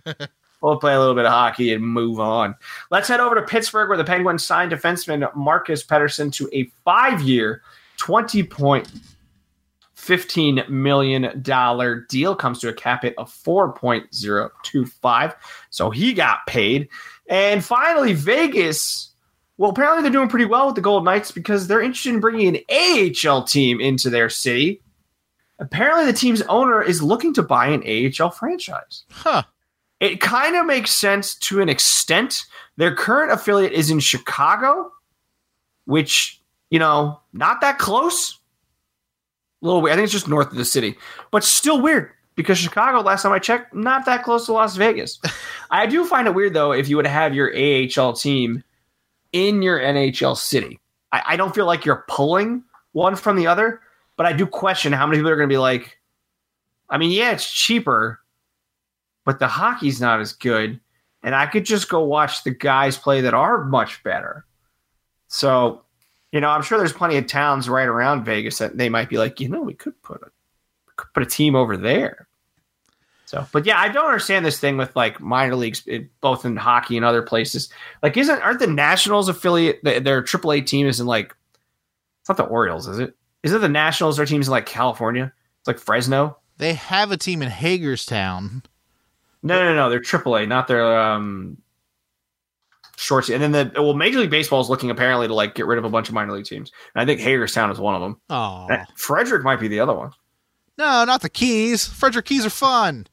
[0.65, 2.57] we'll play a little bit of hockey and move on.
[2.91, 7.63] Let's head over to Pittsburgh, where the Penguins signed defenseman Marcus Pettersson to a five-year,
[7.99, 8.91] twenty point.
[9.97, 11.43] $15 million
[12.09, 15.35] deal comes to a cap hit of 4.025.
[15.71, 16.91] So he got paid.
[17.27, 19.13] And finally, Vegas.
[19.57, 22.55] Well, apparently they're doing pretty well with the Gold Knights because they're interested in bringing
[22.55, 24.83] an AHL team into their city.
[25.59, 29.05] Apparently, the team's owner is looking to buy an AHL franchise.
[29.11, 29.45] Huh.
[30.05, 32.45] It kind of makes sense to an extent.
[32.77, 34.93] Their current affiliate is in Chicago,
[35.87, 38.39] which, you know, not that close
[39.63, 39.95] a little weird.
[39.95, 40.95] I think it's just north of the city,
[41.31, 45.19] but still weird because Chicago, last time I checked, not that close to Las Vegas.
[45.71, 48.63] I do find it weird though if you would have your AHL team
[49.33, 50.81] in your NHL city.
[51.13, 52.63] I, I don't feel like you're pulling
[52.93, 53.81] one from the other,
[54.19, 55.99] but I do question how many people are going to be like,
[56.91, 58.21] I mean, yeah, it's cheaper,
[59.25, 60.81] but the hockey's not as good.
[61.23, 64.45] And I could just go watch the guys play that are much better.
[65.29, 65.85] So
[66.35, 69.19] you know, I'm sure there's plenty of towns right around Vegas that they might be
[69.19, 70.31] like, you know, we could put a
[70.97, 72.27] could put a team over there.
[73.27, 75.87] So, but yeah, I don't understand this thing with like minor leagues,
[76.21, 77.69] both in hockey and other places.
[78.03, 81.37] Like, isn't aren't the Nationals affiliate their AAA team is in like
[82.21, 83.15] it's not the Orioles, is it?
[83.45, 84.17] Is it the Nationals?
[84.17, 85.33] Their teams in like California?
[85.61, 86.37] It's like Fresno.
[86.59, 88.65] They have a team in Hagerstown.
[89.45, 89.91] No, no, no.
[89.91, 91.59] They're AAA, not their um
[92.97, 93.29] shorts.
[93.29, 95.85] And then the well, Major League Baseball is looking apparently to like get rid of
[95.85, 96.73] a bunch of minor league teams.
[96.95, 98.21] And I think Hagerstown is one of them.
[98.31, 100.11] Oh, Frederick might be the other one.
[100.77, 101.87] No, not the Keys.
[101.87, 103.07] Frederick Keys are fun.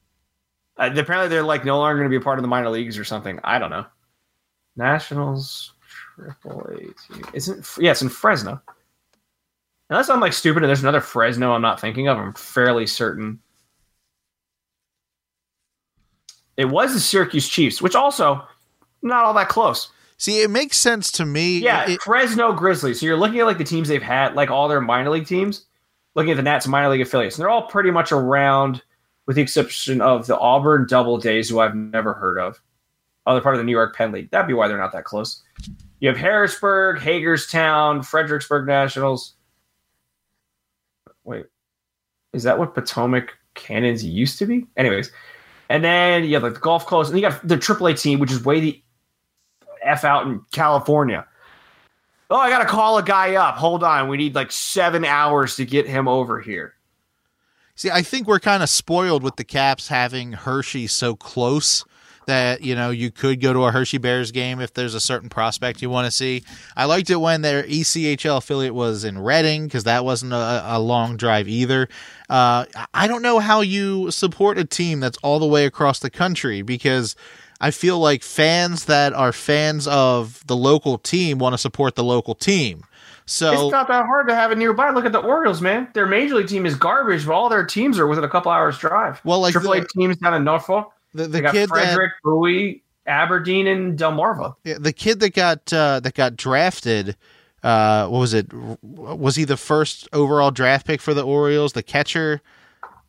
[0.77, 2.97] Uh, apparently, they're like no longer going to be a part of the minor leagues
[2.97, 3.39] or something.
[3.43, 3.85] I don't know.
[4.75, 5.73] Nationals
[6.15, 6.77] Triple A
[7.13, 7.67] team isn't.
[7.77, 8.61] Yeah, it's in Fresno.
[9.89, 12.17] Unless I'm like stupid and there's another Fresno I'm not thinking of.
[12.17, 13.39] I'm fairly certain.
[16.61, 18.45] It was the Syracuse Chiefs, which also
[19.01, 19.91] not all that close.
[20.17, 21.57] See, it makes sense to me.
[21.57, 22.99] Yeah, it, Fresno Grizzlies.
[22.99, 25.65] So you're looking at like the teams they've had, like all their minor league teams,
[26.13, 28.83] looking at the Nats minor league affiliates, and they're all pretty much around,
[29.25, 32.61] with the exception of the Auburn Doubledays, who I've never heard of.
[33.25, 34.29] Other part of the New York Penn League.
[34.29, 35.41] That'd be why they're not that close.
[35.99, 39.35] You have Harrisburg, Hagerstown, Fredericksburg Nationals.
[41.23, 41.45] Wait,
[42.33, 44.65] is that what Potomac Cannons used to be?
[44.77, 45.11] Anyways,
[45.71, 48.31] and then you have like the Gulf Coast, and you got the AAA team, which
[48.31, 48.83] is way the
[49.81, 51.25] f out in California.
[52.29, 53.55] Oh, I got to call a guy up.
[53.55, 56.73] Hold on, we need like seven hours to get him over here.
[57.75, 61.85] See, I think we're kind of spoiled with the Caps having Hershey so close
[62.31, 65.27] that you know you could go to a Hershey Bears game if there's a certain
[65.27, 66.43] prospect you want to see.
[66.75, 70.79] I liked it when their ECHL affiliate was in Reading because that wasn't a, a,
[70.79, 71.89] long drive either.
[72.29, 76.09] Uh, I don't know how you support a team that's all the way across the
[76.09, 77.17] country because
[77.59, 82.03] I feel like fans that are fans of the local team want to support the
[82.03, 82.83] local team.
[83.25, 84.89] So it's not that hard to have it nearby.
[84.91, 85.89] Look at the Orioles, man.
[85.93, 88.77] Their major league team is garbage, but all their teams are within a couple hours
[88.77, 89.21] drive.
[89.23, 90.93] Well, like AAA teams down in Norfolk.
[91.13, 94.55] The, the kid Frederick, that, Bowie, Aberdeen, and Delmarva.
[94.63, 97.15] Yeah, the kid that got uh, that got drafted.
[97.63, 98.51] Uh, what was it?
[98.81, 101.73] Was he the first overall draft pick for the Orioles?
[101.73, 102.41] The catcher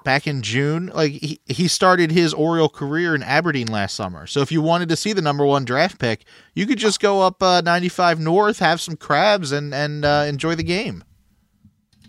[0.03, 0.91] back in June.
[0.95, 4.27] Like he, he started his Oriole career in Aberdeen last summer.
[4.27, 7.23] So if you wanted to see the number one draft pick, you could just go
[7.23, 11.05] up uh, 95 North, have some crabs, and and uh, enjoy the game.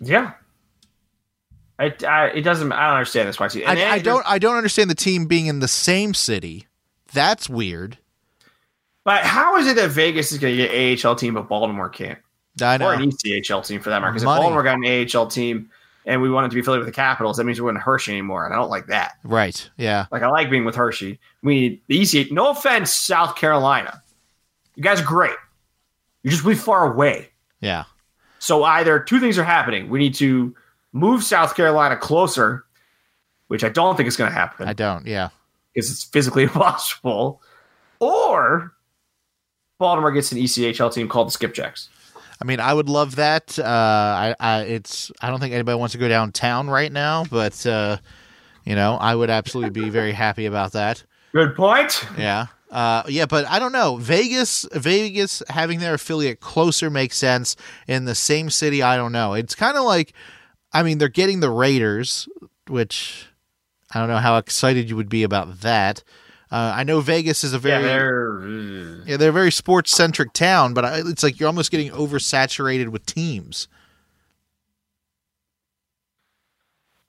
[0.00, 0.32] Yeah.
[1.78, 2.72] I, I, it doesn't.
[2.72, 3.40] I don't understand this.
[3.40, 3.48] Why?
[3.66, 4.24] I, I don't.
[4.26, 6.66] I don't understand the team being in the same city.
[7.12, 7.98] That's weird.
[9.04, 12.18] But how is it that Vegas is going to get AHL team, but Baltimore can't?
[12.62, 12.86] I know.
[12.86, 14.12] Or an ECHL team for that matter.
[14.12, 15.68] Because if Baltimore got an AHL team,
[16.06, 18.12] and we want it to be affiliated with the Capitals, that means we wouldn't Hershey
[18.12, 19.14] anymore, and I don't like that.
[19.24, 19.70] Right?
[19.76, 20.06] Yeah.
[20.10, 21.18] Like I like being with Hershey.
[21.42, 22.28] We need the easy.
[22.30, 24.02] No offense, South Carolina.
[24.76, 25.36] You guys are great.
[26.22, 27.28] You're just way far away.
[27.60, 27.84] Yeah.
[28.38, 29.88] So either two things are happening.
[29.88, 30.54] We need to
[30.94, 32.64] move South Carolina closer,
[33.48, 34.66] which I don't think is going to happen.
[34.66, 35.06] I don't.
[35.06, 35.28] Yeah.
[35.74, 37.42] Because it's physically impossible,
[38.00, 38.72] or
[39.78, 41.88] Baltimore gets an ECHL team called the Skipjacks.
[42.40, 43.58] I mean, I would love that.
[43.58, 45.12] Uh, I, I, it's.
[45.20, 47.98] I don't think anybody wants to go downtown right now, but uh,
[48.64, 51.04] you know, I would absolutely be very happy about that.
[51.32, 52.06] Good point.
[52.16, 52.46] Yeah.
[52.70, 53.96] Uh, yeah, but I don't know.
[53.96, 57.54] Vegas, Vegas having their affiliate closer makes sense.
[57.86, 59.34] In the same city, I don't know.
[59.34, 60.12] It's kind of like,
[60.74, 62.28] I mean, they're getting the Raiders,
[62.68, 63.26] which
[63.94, 66.02] I don't know how excited you would be about that.
[66.50, 70.32] Uh, I know Vegas is a Yeah, very they're yeah, they're a very sports centric
[70.32, 73.68] town, but I, it's like you're almost getting oversaturated with teams.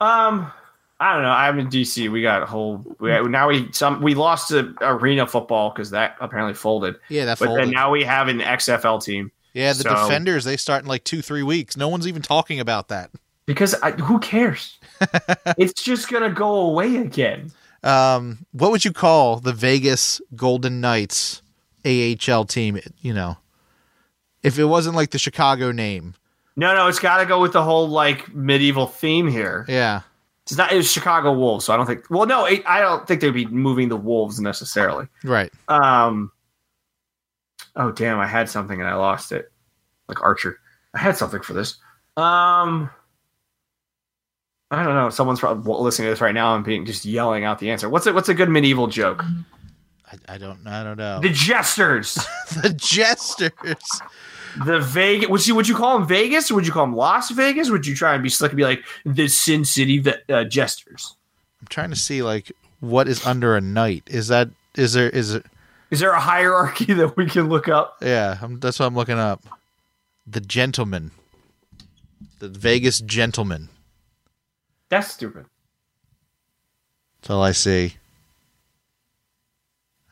[0.00, 0.52] um.
[0.98, 1.28] I don't know.
[1.28, 2.10] I'm in DC.
[2.10, 2.82] We got a whole.
[3.00, 6.96] We, now we some we lost to arena football because that apparently folded.
[7.10, 7.64] Yeah, that But folded.
[7.66, 11.04] then now we have an XFL team yeah, the so- defenders they start in like
[11.04, 11.76] two three weeks.
[11.76, 13.10] No one's even talking about that.
[13.46, 14.78] Because I, who cares?
[15.58, 17.50] it's just gonna go away again.
[17.82, 21.42] Um, what would you call the Vegas Golden Knights
[21.84, 22.80] AHL team?
[23.00, 23.36] You know,
[24.42, 26.14] if it wasn't like the Chicago name.
[26.56, 29.66] No, no, it's got to go with the whole like medieval theme here.
[29.68, 30.00] Yeah,
[30.44, 30.72] It's not.
[30.72, 32.08] It's Chicago Wolves, so I don't think.
[32.08, 35.06] Well, no, it, I don't think they'd be moving the Wolves necessarily.
[35.22, 35.52] right.
[35.68, 36.32] Um.
[37.76, 38.18] Oh damn!
[38.18, 39.52] I had something and I lost it.
[40.08, 40.58] Like Archer,
[40.94, 41.76] I had something for this.
[42.16, 42.88] Um.
[44.70, 45.10] I don't know.
[45.10, 47.88] Someone's probably listening to this right now and being just yelling out the answer.
[47.88, 48.14] What's it?
[48.14, 49.24] What's a good medieval joke?
[50.06, 50.66] I, I don't.
[50.66, 51.20] I don't know.
[51.20, 52.14] The jesters.
[52.62, 53.52] the jesters.
[54.64, 55.28] The Vegas.
[55.28, 57.70] Would you would you call them Vegas or would you call them Las Vegas?
[57.70, 61.14] Would you try and be slick and be like the Sin City uh, Jesters?
[61.60, 62.50] I'm trying to see like
[62.80, 64.04] what is under a knight.
[64.06, 65.46] Is that is there is it?
[65.90, 67.98] Is there a hierarchy that we can look up?
[68.02, 69.42] Yeah, I'm, that's what I'm looking up.
[70.26, 71.12] The gentleman.
[72.40, 73.68] The Vegas gentleman.
[74.88, 75.46] That's stupid.
[77.20, 77.94] That's all I see.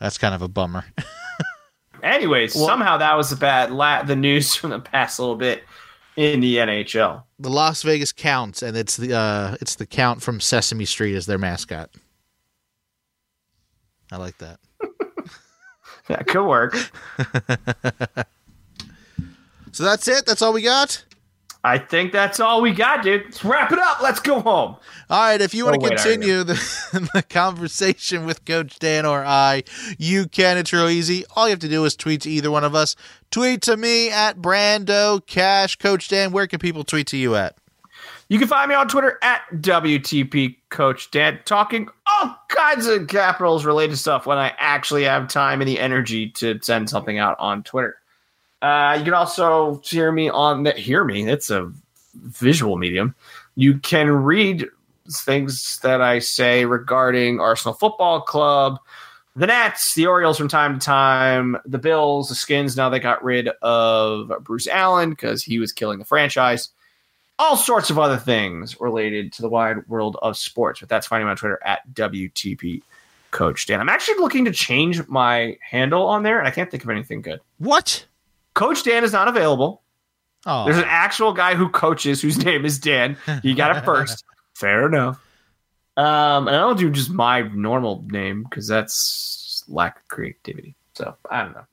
[0.01, 0.85] That's kind of a bummer.
[2.03, 5.64] Anyways, Well- somehow that was the bad la- the news from the past little bit
[6.16, 7.22] in the NHL.
[7.41, 11.27] the Las Vegas Counts, and it's the uh, it's the Count from Sesame Street as
[11.27, 11.91] their mascot.
[14.12, 14.59] I like that.
[16.09, 16.75] That could work.
[19.72, 20.27] So that's it.
[20.27, 21.03] That's all we got.
[21.67, 23.25] I think that's all we got, dude.
[23.25, 24.03] Let's wrap it up.
[24.03, 24.77] Let's go home.
[25.09, 26.55] All right, if you want Oh, to wait, continue the,
[27.15, 29.65] the conversation with Coach Dan or I,
[29.97, 30.59] you can.
[30.59, 31.25] It's real easy.
[31.35, 32.97] All you have to do is tweet to either one of us.
[33.31, 35.77] Tweet to me at Brando Cash.
[35.77, 37.57] Coach Dan, where can people tweet to you at?
[38.29, 43.65] You can find me on Twitter at WTP Coach Dan, talking all kinds of Capitals
[43.65, 47.62] related stuff when I actually have time and the energy to send something out on
[47.62, 47.97] Twitter.
[48.65, 51.29] Uh, you can also hear me on the hear me.
[51.29, 51.71] It's a
[52.15, 53.15] visual medium.
[53.57, 54.67] You can read
[55.11, 58.79] things that I say regarding Arsenal Football Club,
[59.37, 62.75] the Nets, the Orioles from time to time, the Bills, the Skins.
[62.75, 66.71] Now they got rid of Bruce Allen because he was killing the franchise
[67.39, 70.81] all sorts of other things related to the wide world of sports.
[70.81, 72.81] But that's finding me on Twitter at WTP
[73.31, 73.81] Coach Dan.
[73.81, 77.21] I'm actually looking to change my handle on there, and I can't think of anything
[77.21, 77.41] good.
[77.59, 78.07] What?
[78.55, 79.82] Coach Dan is not available.
[80.46, 83.16] Oh, There's an actual guy who coaches whose name is Dan.
[83.42, 84.24] You got it first.
[84.55, 85.18] Fair enough.
[85.96, 90.76] Um, and I don't do just my normal name because that's lack of creativity.
[90.94, 91.64] So I don't know.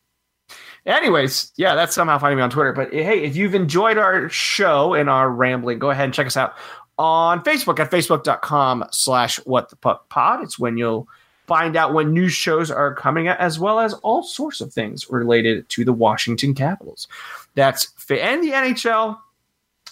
[0.86, 2.74] Anyways, yeah, that's somehow finding me on Twitter.
[2.74, 6.38] But hey, if you've enjoyed our show and our rambling, go ahead and check us
[6.38, 6.56] out
[6.98, 10.44] on Facebook at facebook.com slash what the puck pod.
[10.44, 11.08] It's when you'll
[11.52, 15.10] find out when new shows are coming out, as well as all sorts of things
[15.10, 17.10] related to the Washington Capitals.
[17.56, 19.18] That's and the NHL,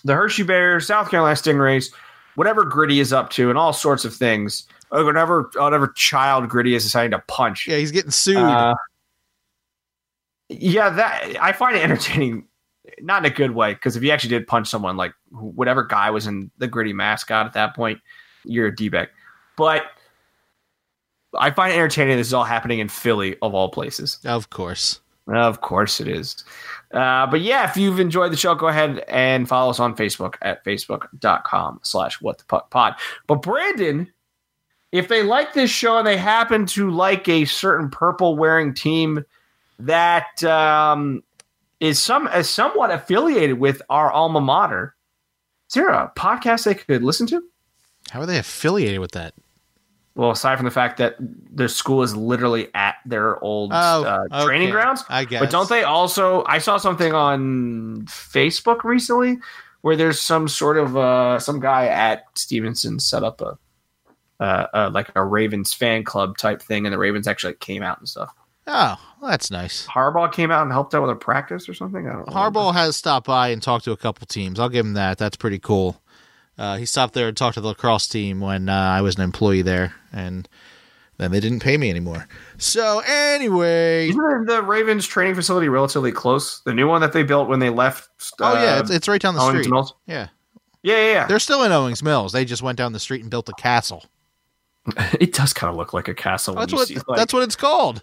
[0.05, 1.93] the Hershey Bears, South Carolina Stingrays,
[2.35, 4.69] whatever Gritty is up to, and all sorts of things.
[4.87, 7.67] Whatever, whatever child Gritty is deciding to punch.
[7.67, 8.37] yeah, he's getting sued.
[8.37, 8.75] Uh,
[10.47, 12.47] yeah, that I find it entertaining,
[13.01, 13.73] not in a good way.
[13.73, 17.47] Because if you actually did punch someone, like whatever guy was in the Gritty mascot
[17.47, 17.99] at that point,
[18.45, 19.09] you're a d bag.
[19.57, 19.83] But
[21.37, 22.17] I find it entertaining.
[22.17, 24.19] This is all happening in Philly, of all places.
[24.25, 24.99] of course.
[25.27, 26.43] Of course it is.
[26.91, 30.35] Uh, but yeah, if you've enjoyed the show, go ahead and follow us on Facebook
[30.41, 32.95] at facebook.com slash what the puck pod.
[33.27, 34.11] But Brandon,
[34.91, 39.23] if they like this show and they happen to like a certain purple wearing team
[39.77, 41.23] that um,
[41.79, 44.95] is some is somewhat affiliated with our alma mater,
[45.67, 47.43] is there a podcast they could listen to?
[48.09, 49.35] How are they affiliated with that?
[50.19, 54.43] Well, aside from the fact that the school is literally at their old Oh, uh,
[54.45, 55.39] training grounds, I guess.
[55.39, 56.43] but don't they also?
[56.45, 59.37] I saw something on Facebook recently
[59.79, 63.57] where there's some sort of uh, some guy at Stevenson set up a
[64.41, 67.99] uh, uh, like a Ravens fan club type thing, and the Ravens actually came out
[67.99, 68.33] and stuff.
[68.67, 69.87] Oh, well, that's nice.
[69.87, 72.09] Harbaugh came out and helped out with a practice or something.
[72.09, 72.33] I don't know.
[72.33, 74.59] Harbaugh has stopped by and talked to a couple teams.
[74.59, 75.17] I'll give him that.
[75.17, 76.01] That's pretty cool.
[76.59, 79.21] Uh, he stopped there and talked to the lacrosse team when uh, I was an
[79.21, 80.47] employee there, and
[81.17, 82.27] Then they didn't pay me anymore.
[82.57, 86.61] So anyway, Isn't the Ravens training facility relatively close?
[86.65, 88.09] The new one that they built when they left.
[88.41, 89.71] oh yeah, uh, it's, it's right down the Owings street.
[89.71, 89.93] Mills?
[90.05, 90.27] Yeah,
[90.83, 91.25] Yeah, yeah, yeah.
[91.27, 92.33] they're still in Owings Mills.
[92.33, 94.03] They just went down the street and built a castle.
[95.19, 96.55] It does kind of look like a castle.
[96.55, 98.01] That's you what see, like, that's what it's called.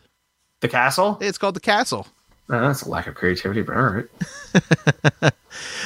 [0.60, 1.18] the castle.
[1.20, 2.06] It's called the castle.
[2.48, 4.04] Uh, that's a lack of creativity, but all right.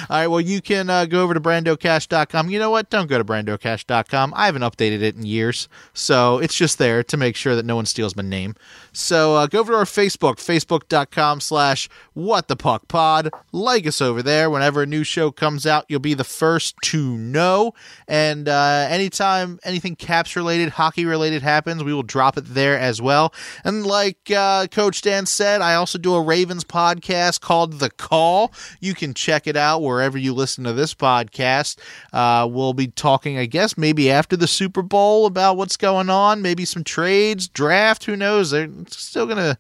[0.09, 2.51] All right, well, you can uh, go over to brandocash.com.
[2.51, 2.91] You know what?
[2.91, 4.33] Don't go to brandocash.com.
[4.35, 7.77] I haven't updated it in years, so it's just there to make sure that no
[7.77, 8.55] one steals my name.
[8.93, 13.31] So uh, go over to our Facebook, facebook.com slash what the puck pod.
[13.53, 14.51] Like us over there.
[14.51, 17.73] Whenever a new show comes out, you'll be the first to know.
[18.09, 23.01] And uh, anytime anything caps related, hockey related happens, we will drop it there as
[23.01, 23.33] well.
[23.65, 28.53] And like uh, Coach Dan said, I also do a Ravens podcast called The Call.
[28.81, 31.79] You can check it out wherever you listen to this podcast.
[32.13, 36.43] Uh, we'll be talking, I guess, maybe after the Super Bowl about what's going on,
[36.43, 38.05] maybe some trades, draft.
[38.05, 38.51] Who knows?
[38.51, 39.59] They're still gonna.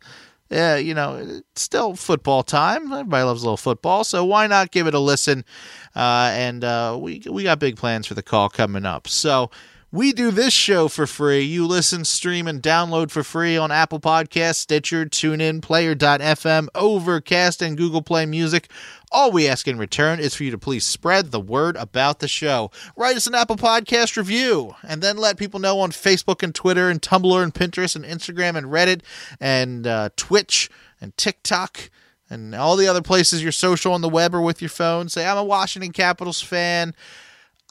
[0.51, 2.93] Yeah, you know, it's still football time.
[2.93, 5.45] Everybody loves a little football, so why not give it a listen?
[5.95, 9.07] Uh, and uh, we we got big plans for the call coming up.
[9.07, 9.53] So
[9.93, 11.41] we do this show for free.
[11.41, 17.76] You listen, stream, and download for free on Apple Podcasts, Stitcher, TuneIn, Player.fm, Overcast, and
[17.76, 18.70] Google Play Music.
[19.11, 22.28] All we ask in return is for you to please spread the word about the
[22.28, 22.70] show.
[22.97, 26.88] Write us an Apple Podcast review, and then let people know on Facebook and Twitter
[26.88, 29.03] and Tumblr and Pinterest and Instagram and Reddit
[29.41, 30.70] and uh, Twitch
[31.01, 31.91] and TikTok
[32.30, 35.09] and all the other places you're social on the web or with your phone.
[35.09, 36.95] Say, I'm a Washington Capitals fan.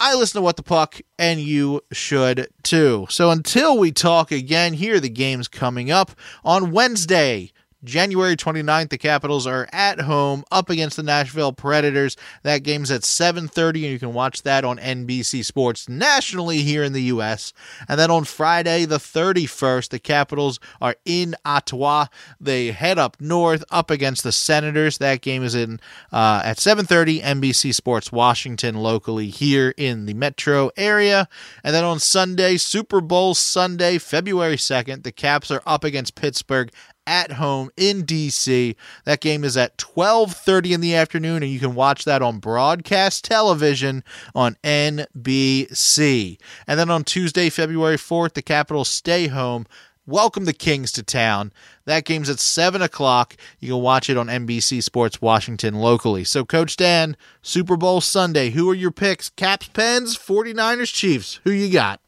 [0.01, 3.05] I listen to What the Puck, and you should too.
[3.09, 6.11] So until we talk again, here are the games coming up
[6.45, 7.51] on Wednesday.
[7.83, 12.17] January 29th, the Capitals are at home up against the Nashville Predators.
[12.43, 16.91] That game's at 7:30 and you can watch that on NBC Sports nationally here in
[16.91, 17.53] the US.
[17.87, 22.07] And then on Friday the 31st, the Capitals are in Ottawa.
[22.39, 24.97] They head up north up against the Senators.
[24.97, 25.79] That game is in
[26.11, 31.29] uh, at 7:30 NBC Sports Washington locally here in the metro area.
[31.63, 36.71] And then on Sunday, Super Bowl Sunday, February 2nd, the Caps are up against Pittsburgh
[37.09, 38.75] at home in DC.
[39.03, 43.25] That game is at 12:30 in the afternoon and you can watch that on broadcast
[43.25, 44.03] television
[44.35, 46.37] on NBC.
[46.67, 49.65] And then on Tuesday, February 4th, the Capitals stay home.
[50.05, 51.51] Welcome the Kings to town.
[51.85, 53.35] That game's at 7 o'clock.
[53.59, 56.23] You can watch it on NBC Sports Washington locally.
[56.23, 59.29] So, Coach Dan, Super Bowl Sunday, who are your picks?
[59.29, 61.39] Caps, Pens, 49ers, Chiefs.
[61.43, 62.01] Who you got?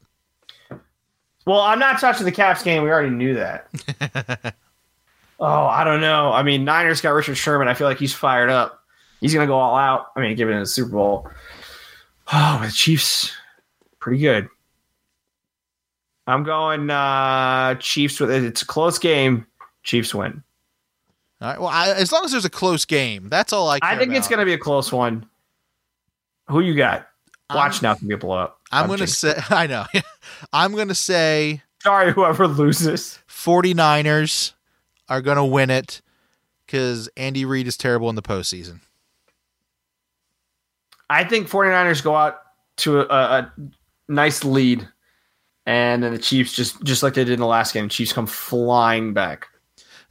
[1.46, 2.84] Well, I'm not touching the Caps game.
[2.84, 4.56] We already knew that.
[5.42, 6.32] oh, I don't know.
[6.32, 7.68] I mean, Niners got Richard Sherman.
[7.68, 8.84] I feel like he's fired up.
[9.20, 10.08] He's going to go all out.
[10.16, 11.30] I mean, given the Super Bowl.
[12.32, 13.34] Oh, the Chiefs,
[14.00, 14.48] pretty good.
[16.28, 18.44] I'm going uh Chiefs with it.
[18.44, 19.48] It's a close game.
[19.84, 20.44] Chiefs win.
[21.42, 21.60] All right.
[21.60, 23.80] Well, I, as long as there's a close game, that's all I.
[23.80, 25.28] Care I think it's going to be a close one.
[26.48, 27.08] Who you got?
[27.54, 28.56] Watch I'm- now can be a blowout.
[28.72, 29.34] I'm I'm going to say.
[29.50, 29.86] I know.
[30.54, 33.20] I'm going to say Sorry, whoever loses.
[33.28, 34.54] 49ers
[35.12, 36.02] are going to win it
[36.66, 38.80] because Andy Reid is terrible in the postseason.
[41.10, 42.38] I think 49ers go out
[42.78, 43.54] to a, a
[44.08, 44.88] nice lead,
[45.66, 47.90] and then the Chiefs just just like they did in the last game.
[47.90, 49.48] Chiefs come flying back.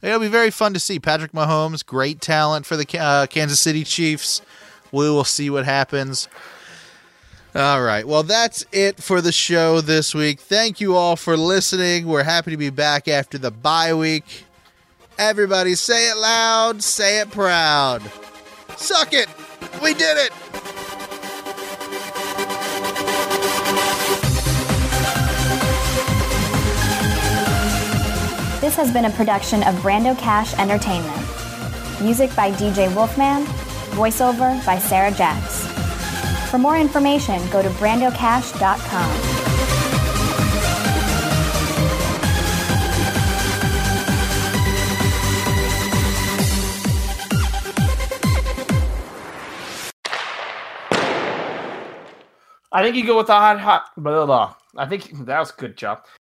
[0.03, 0.99] It'll be very fun to see.
[0.99, 4.43] Patrick Mahomes, great talent for the uh, Kansas City Chiefs.
[4.91, 6.27] We will see what happens.
[7.55, 8.07] All right.
[8.07, 10.39] Well, that's it for the show this week.
[10.39, 12.05] Thank you all for listening.
[12.07, 14.45] We're happy to be back after the bye week.
[15.21, 18.01] Everybody say it loud, say it proud.
[18.75, 19.29] Suck it.
[19.79, 20.31] We did it.
[28.61, 31.21] This has been a production of Brando Cash Entertainment.
[32.01, 33.45] Music by DJ Wolfman,
[33.91, 35.67] voiceover by Sarah Jax.
[36.49, 39.50] For more information, go to brandocash.com.
[52.71, 53.91] I think you go with the hot hot.
[53.97, 54.55] Blah, blah.
[54.77, 56.05] I think that was a good job.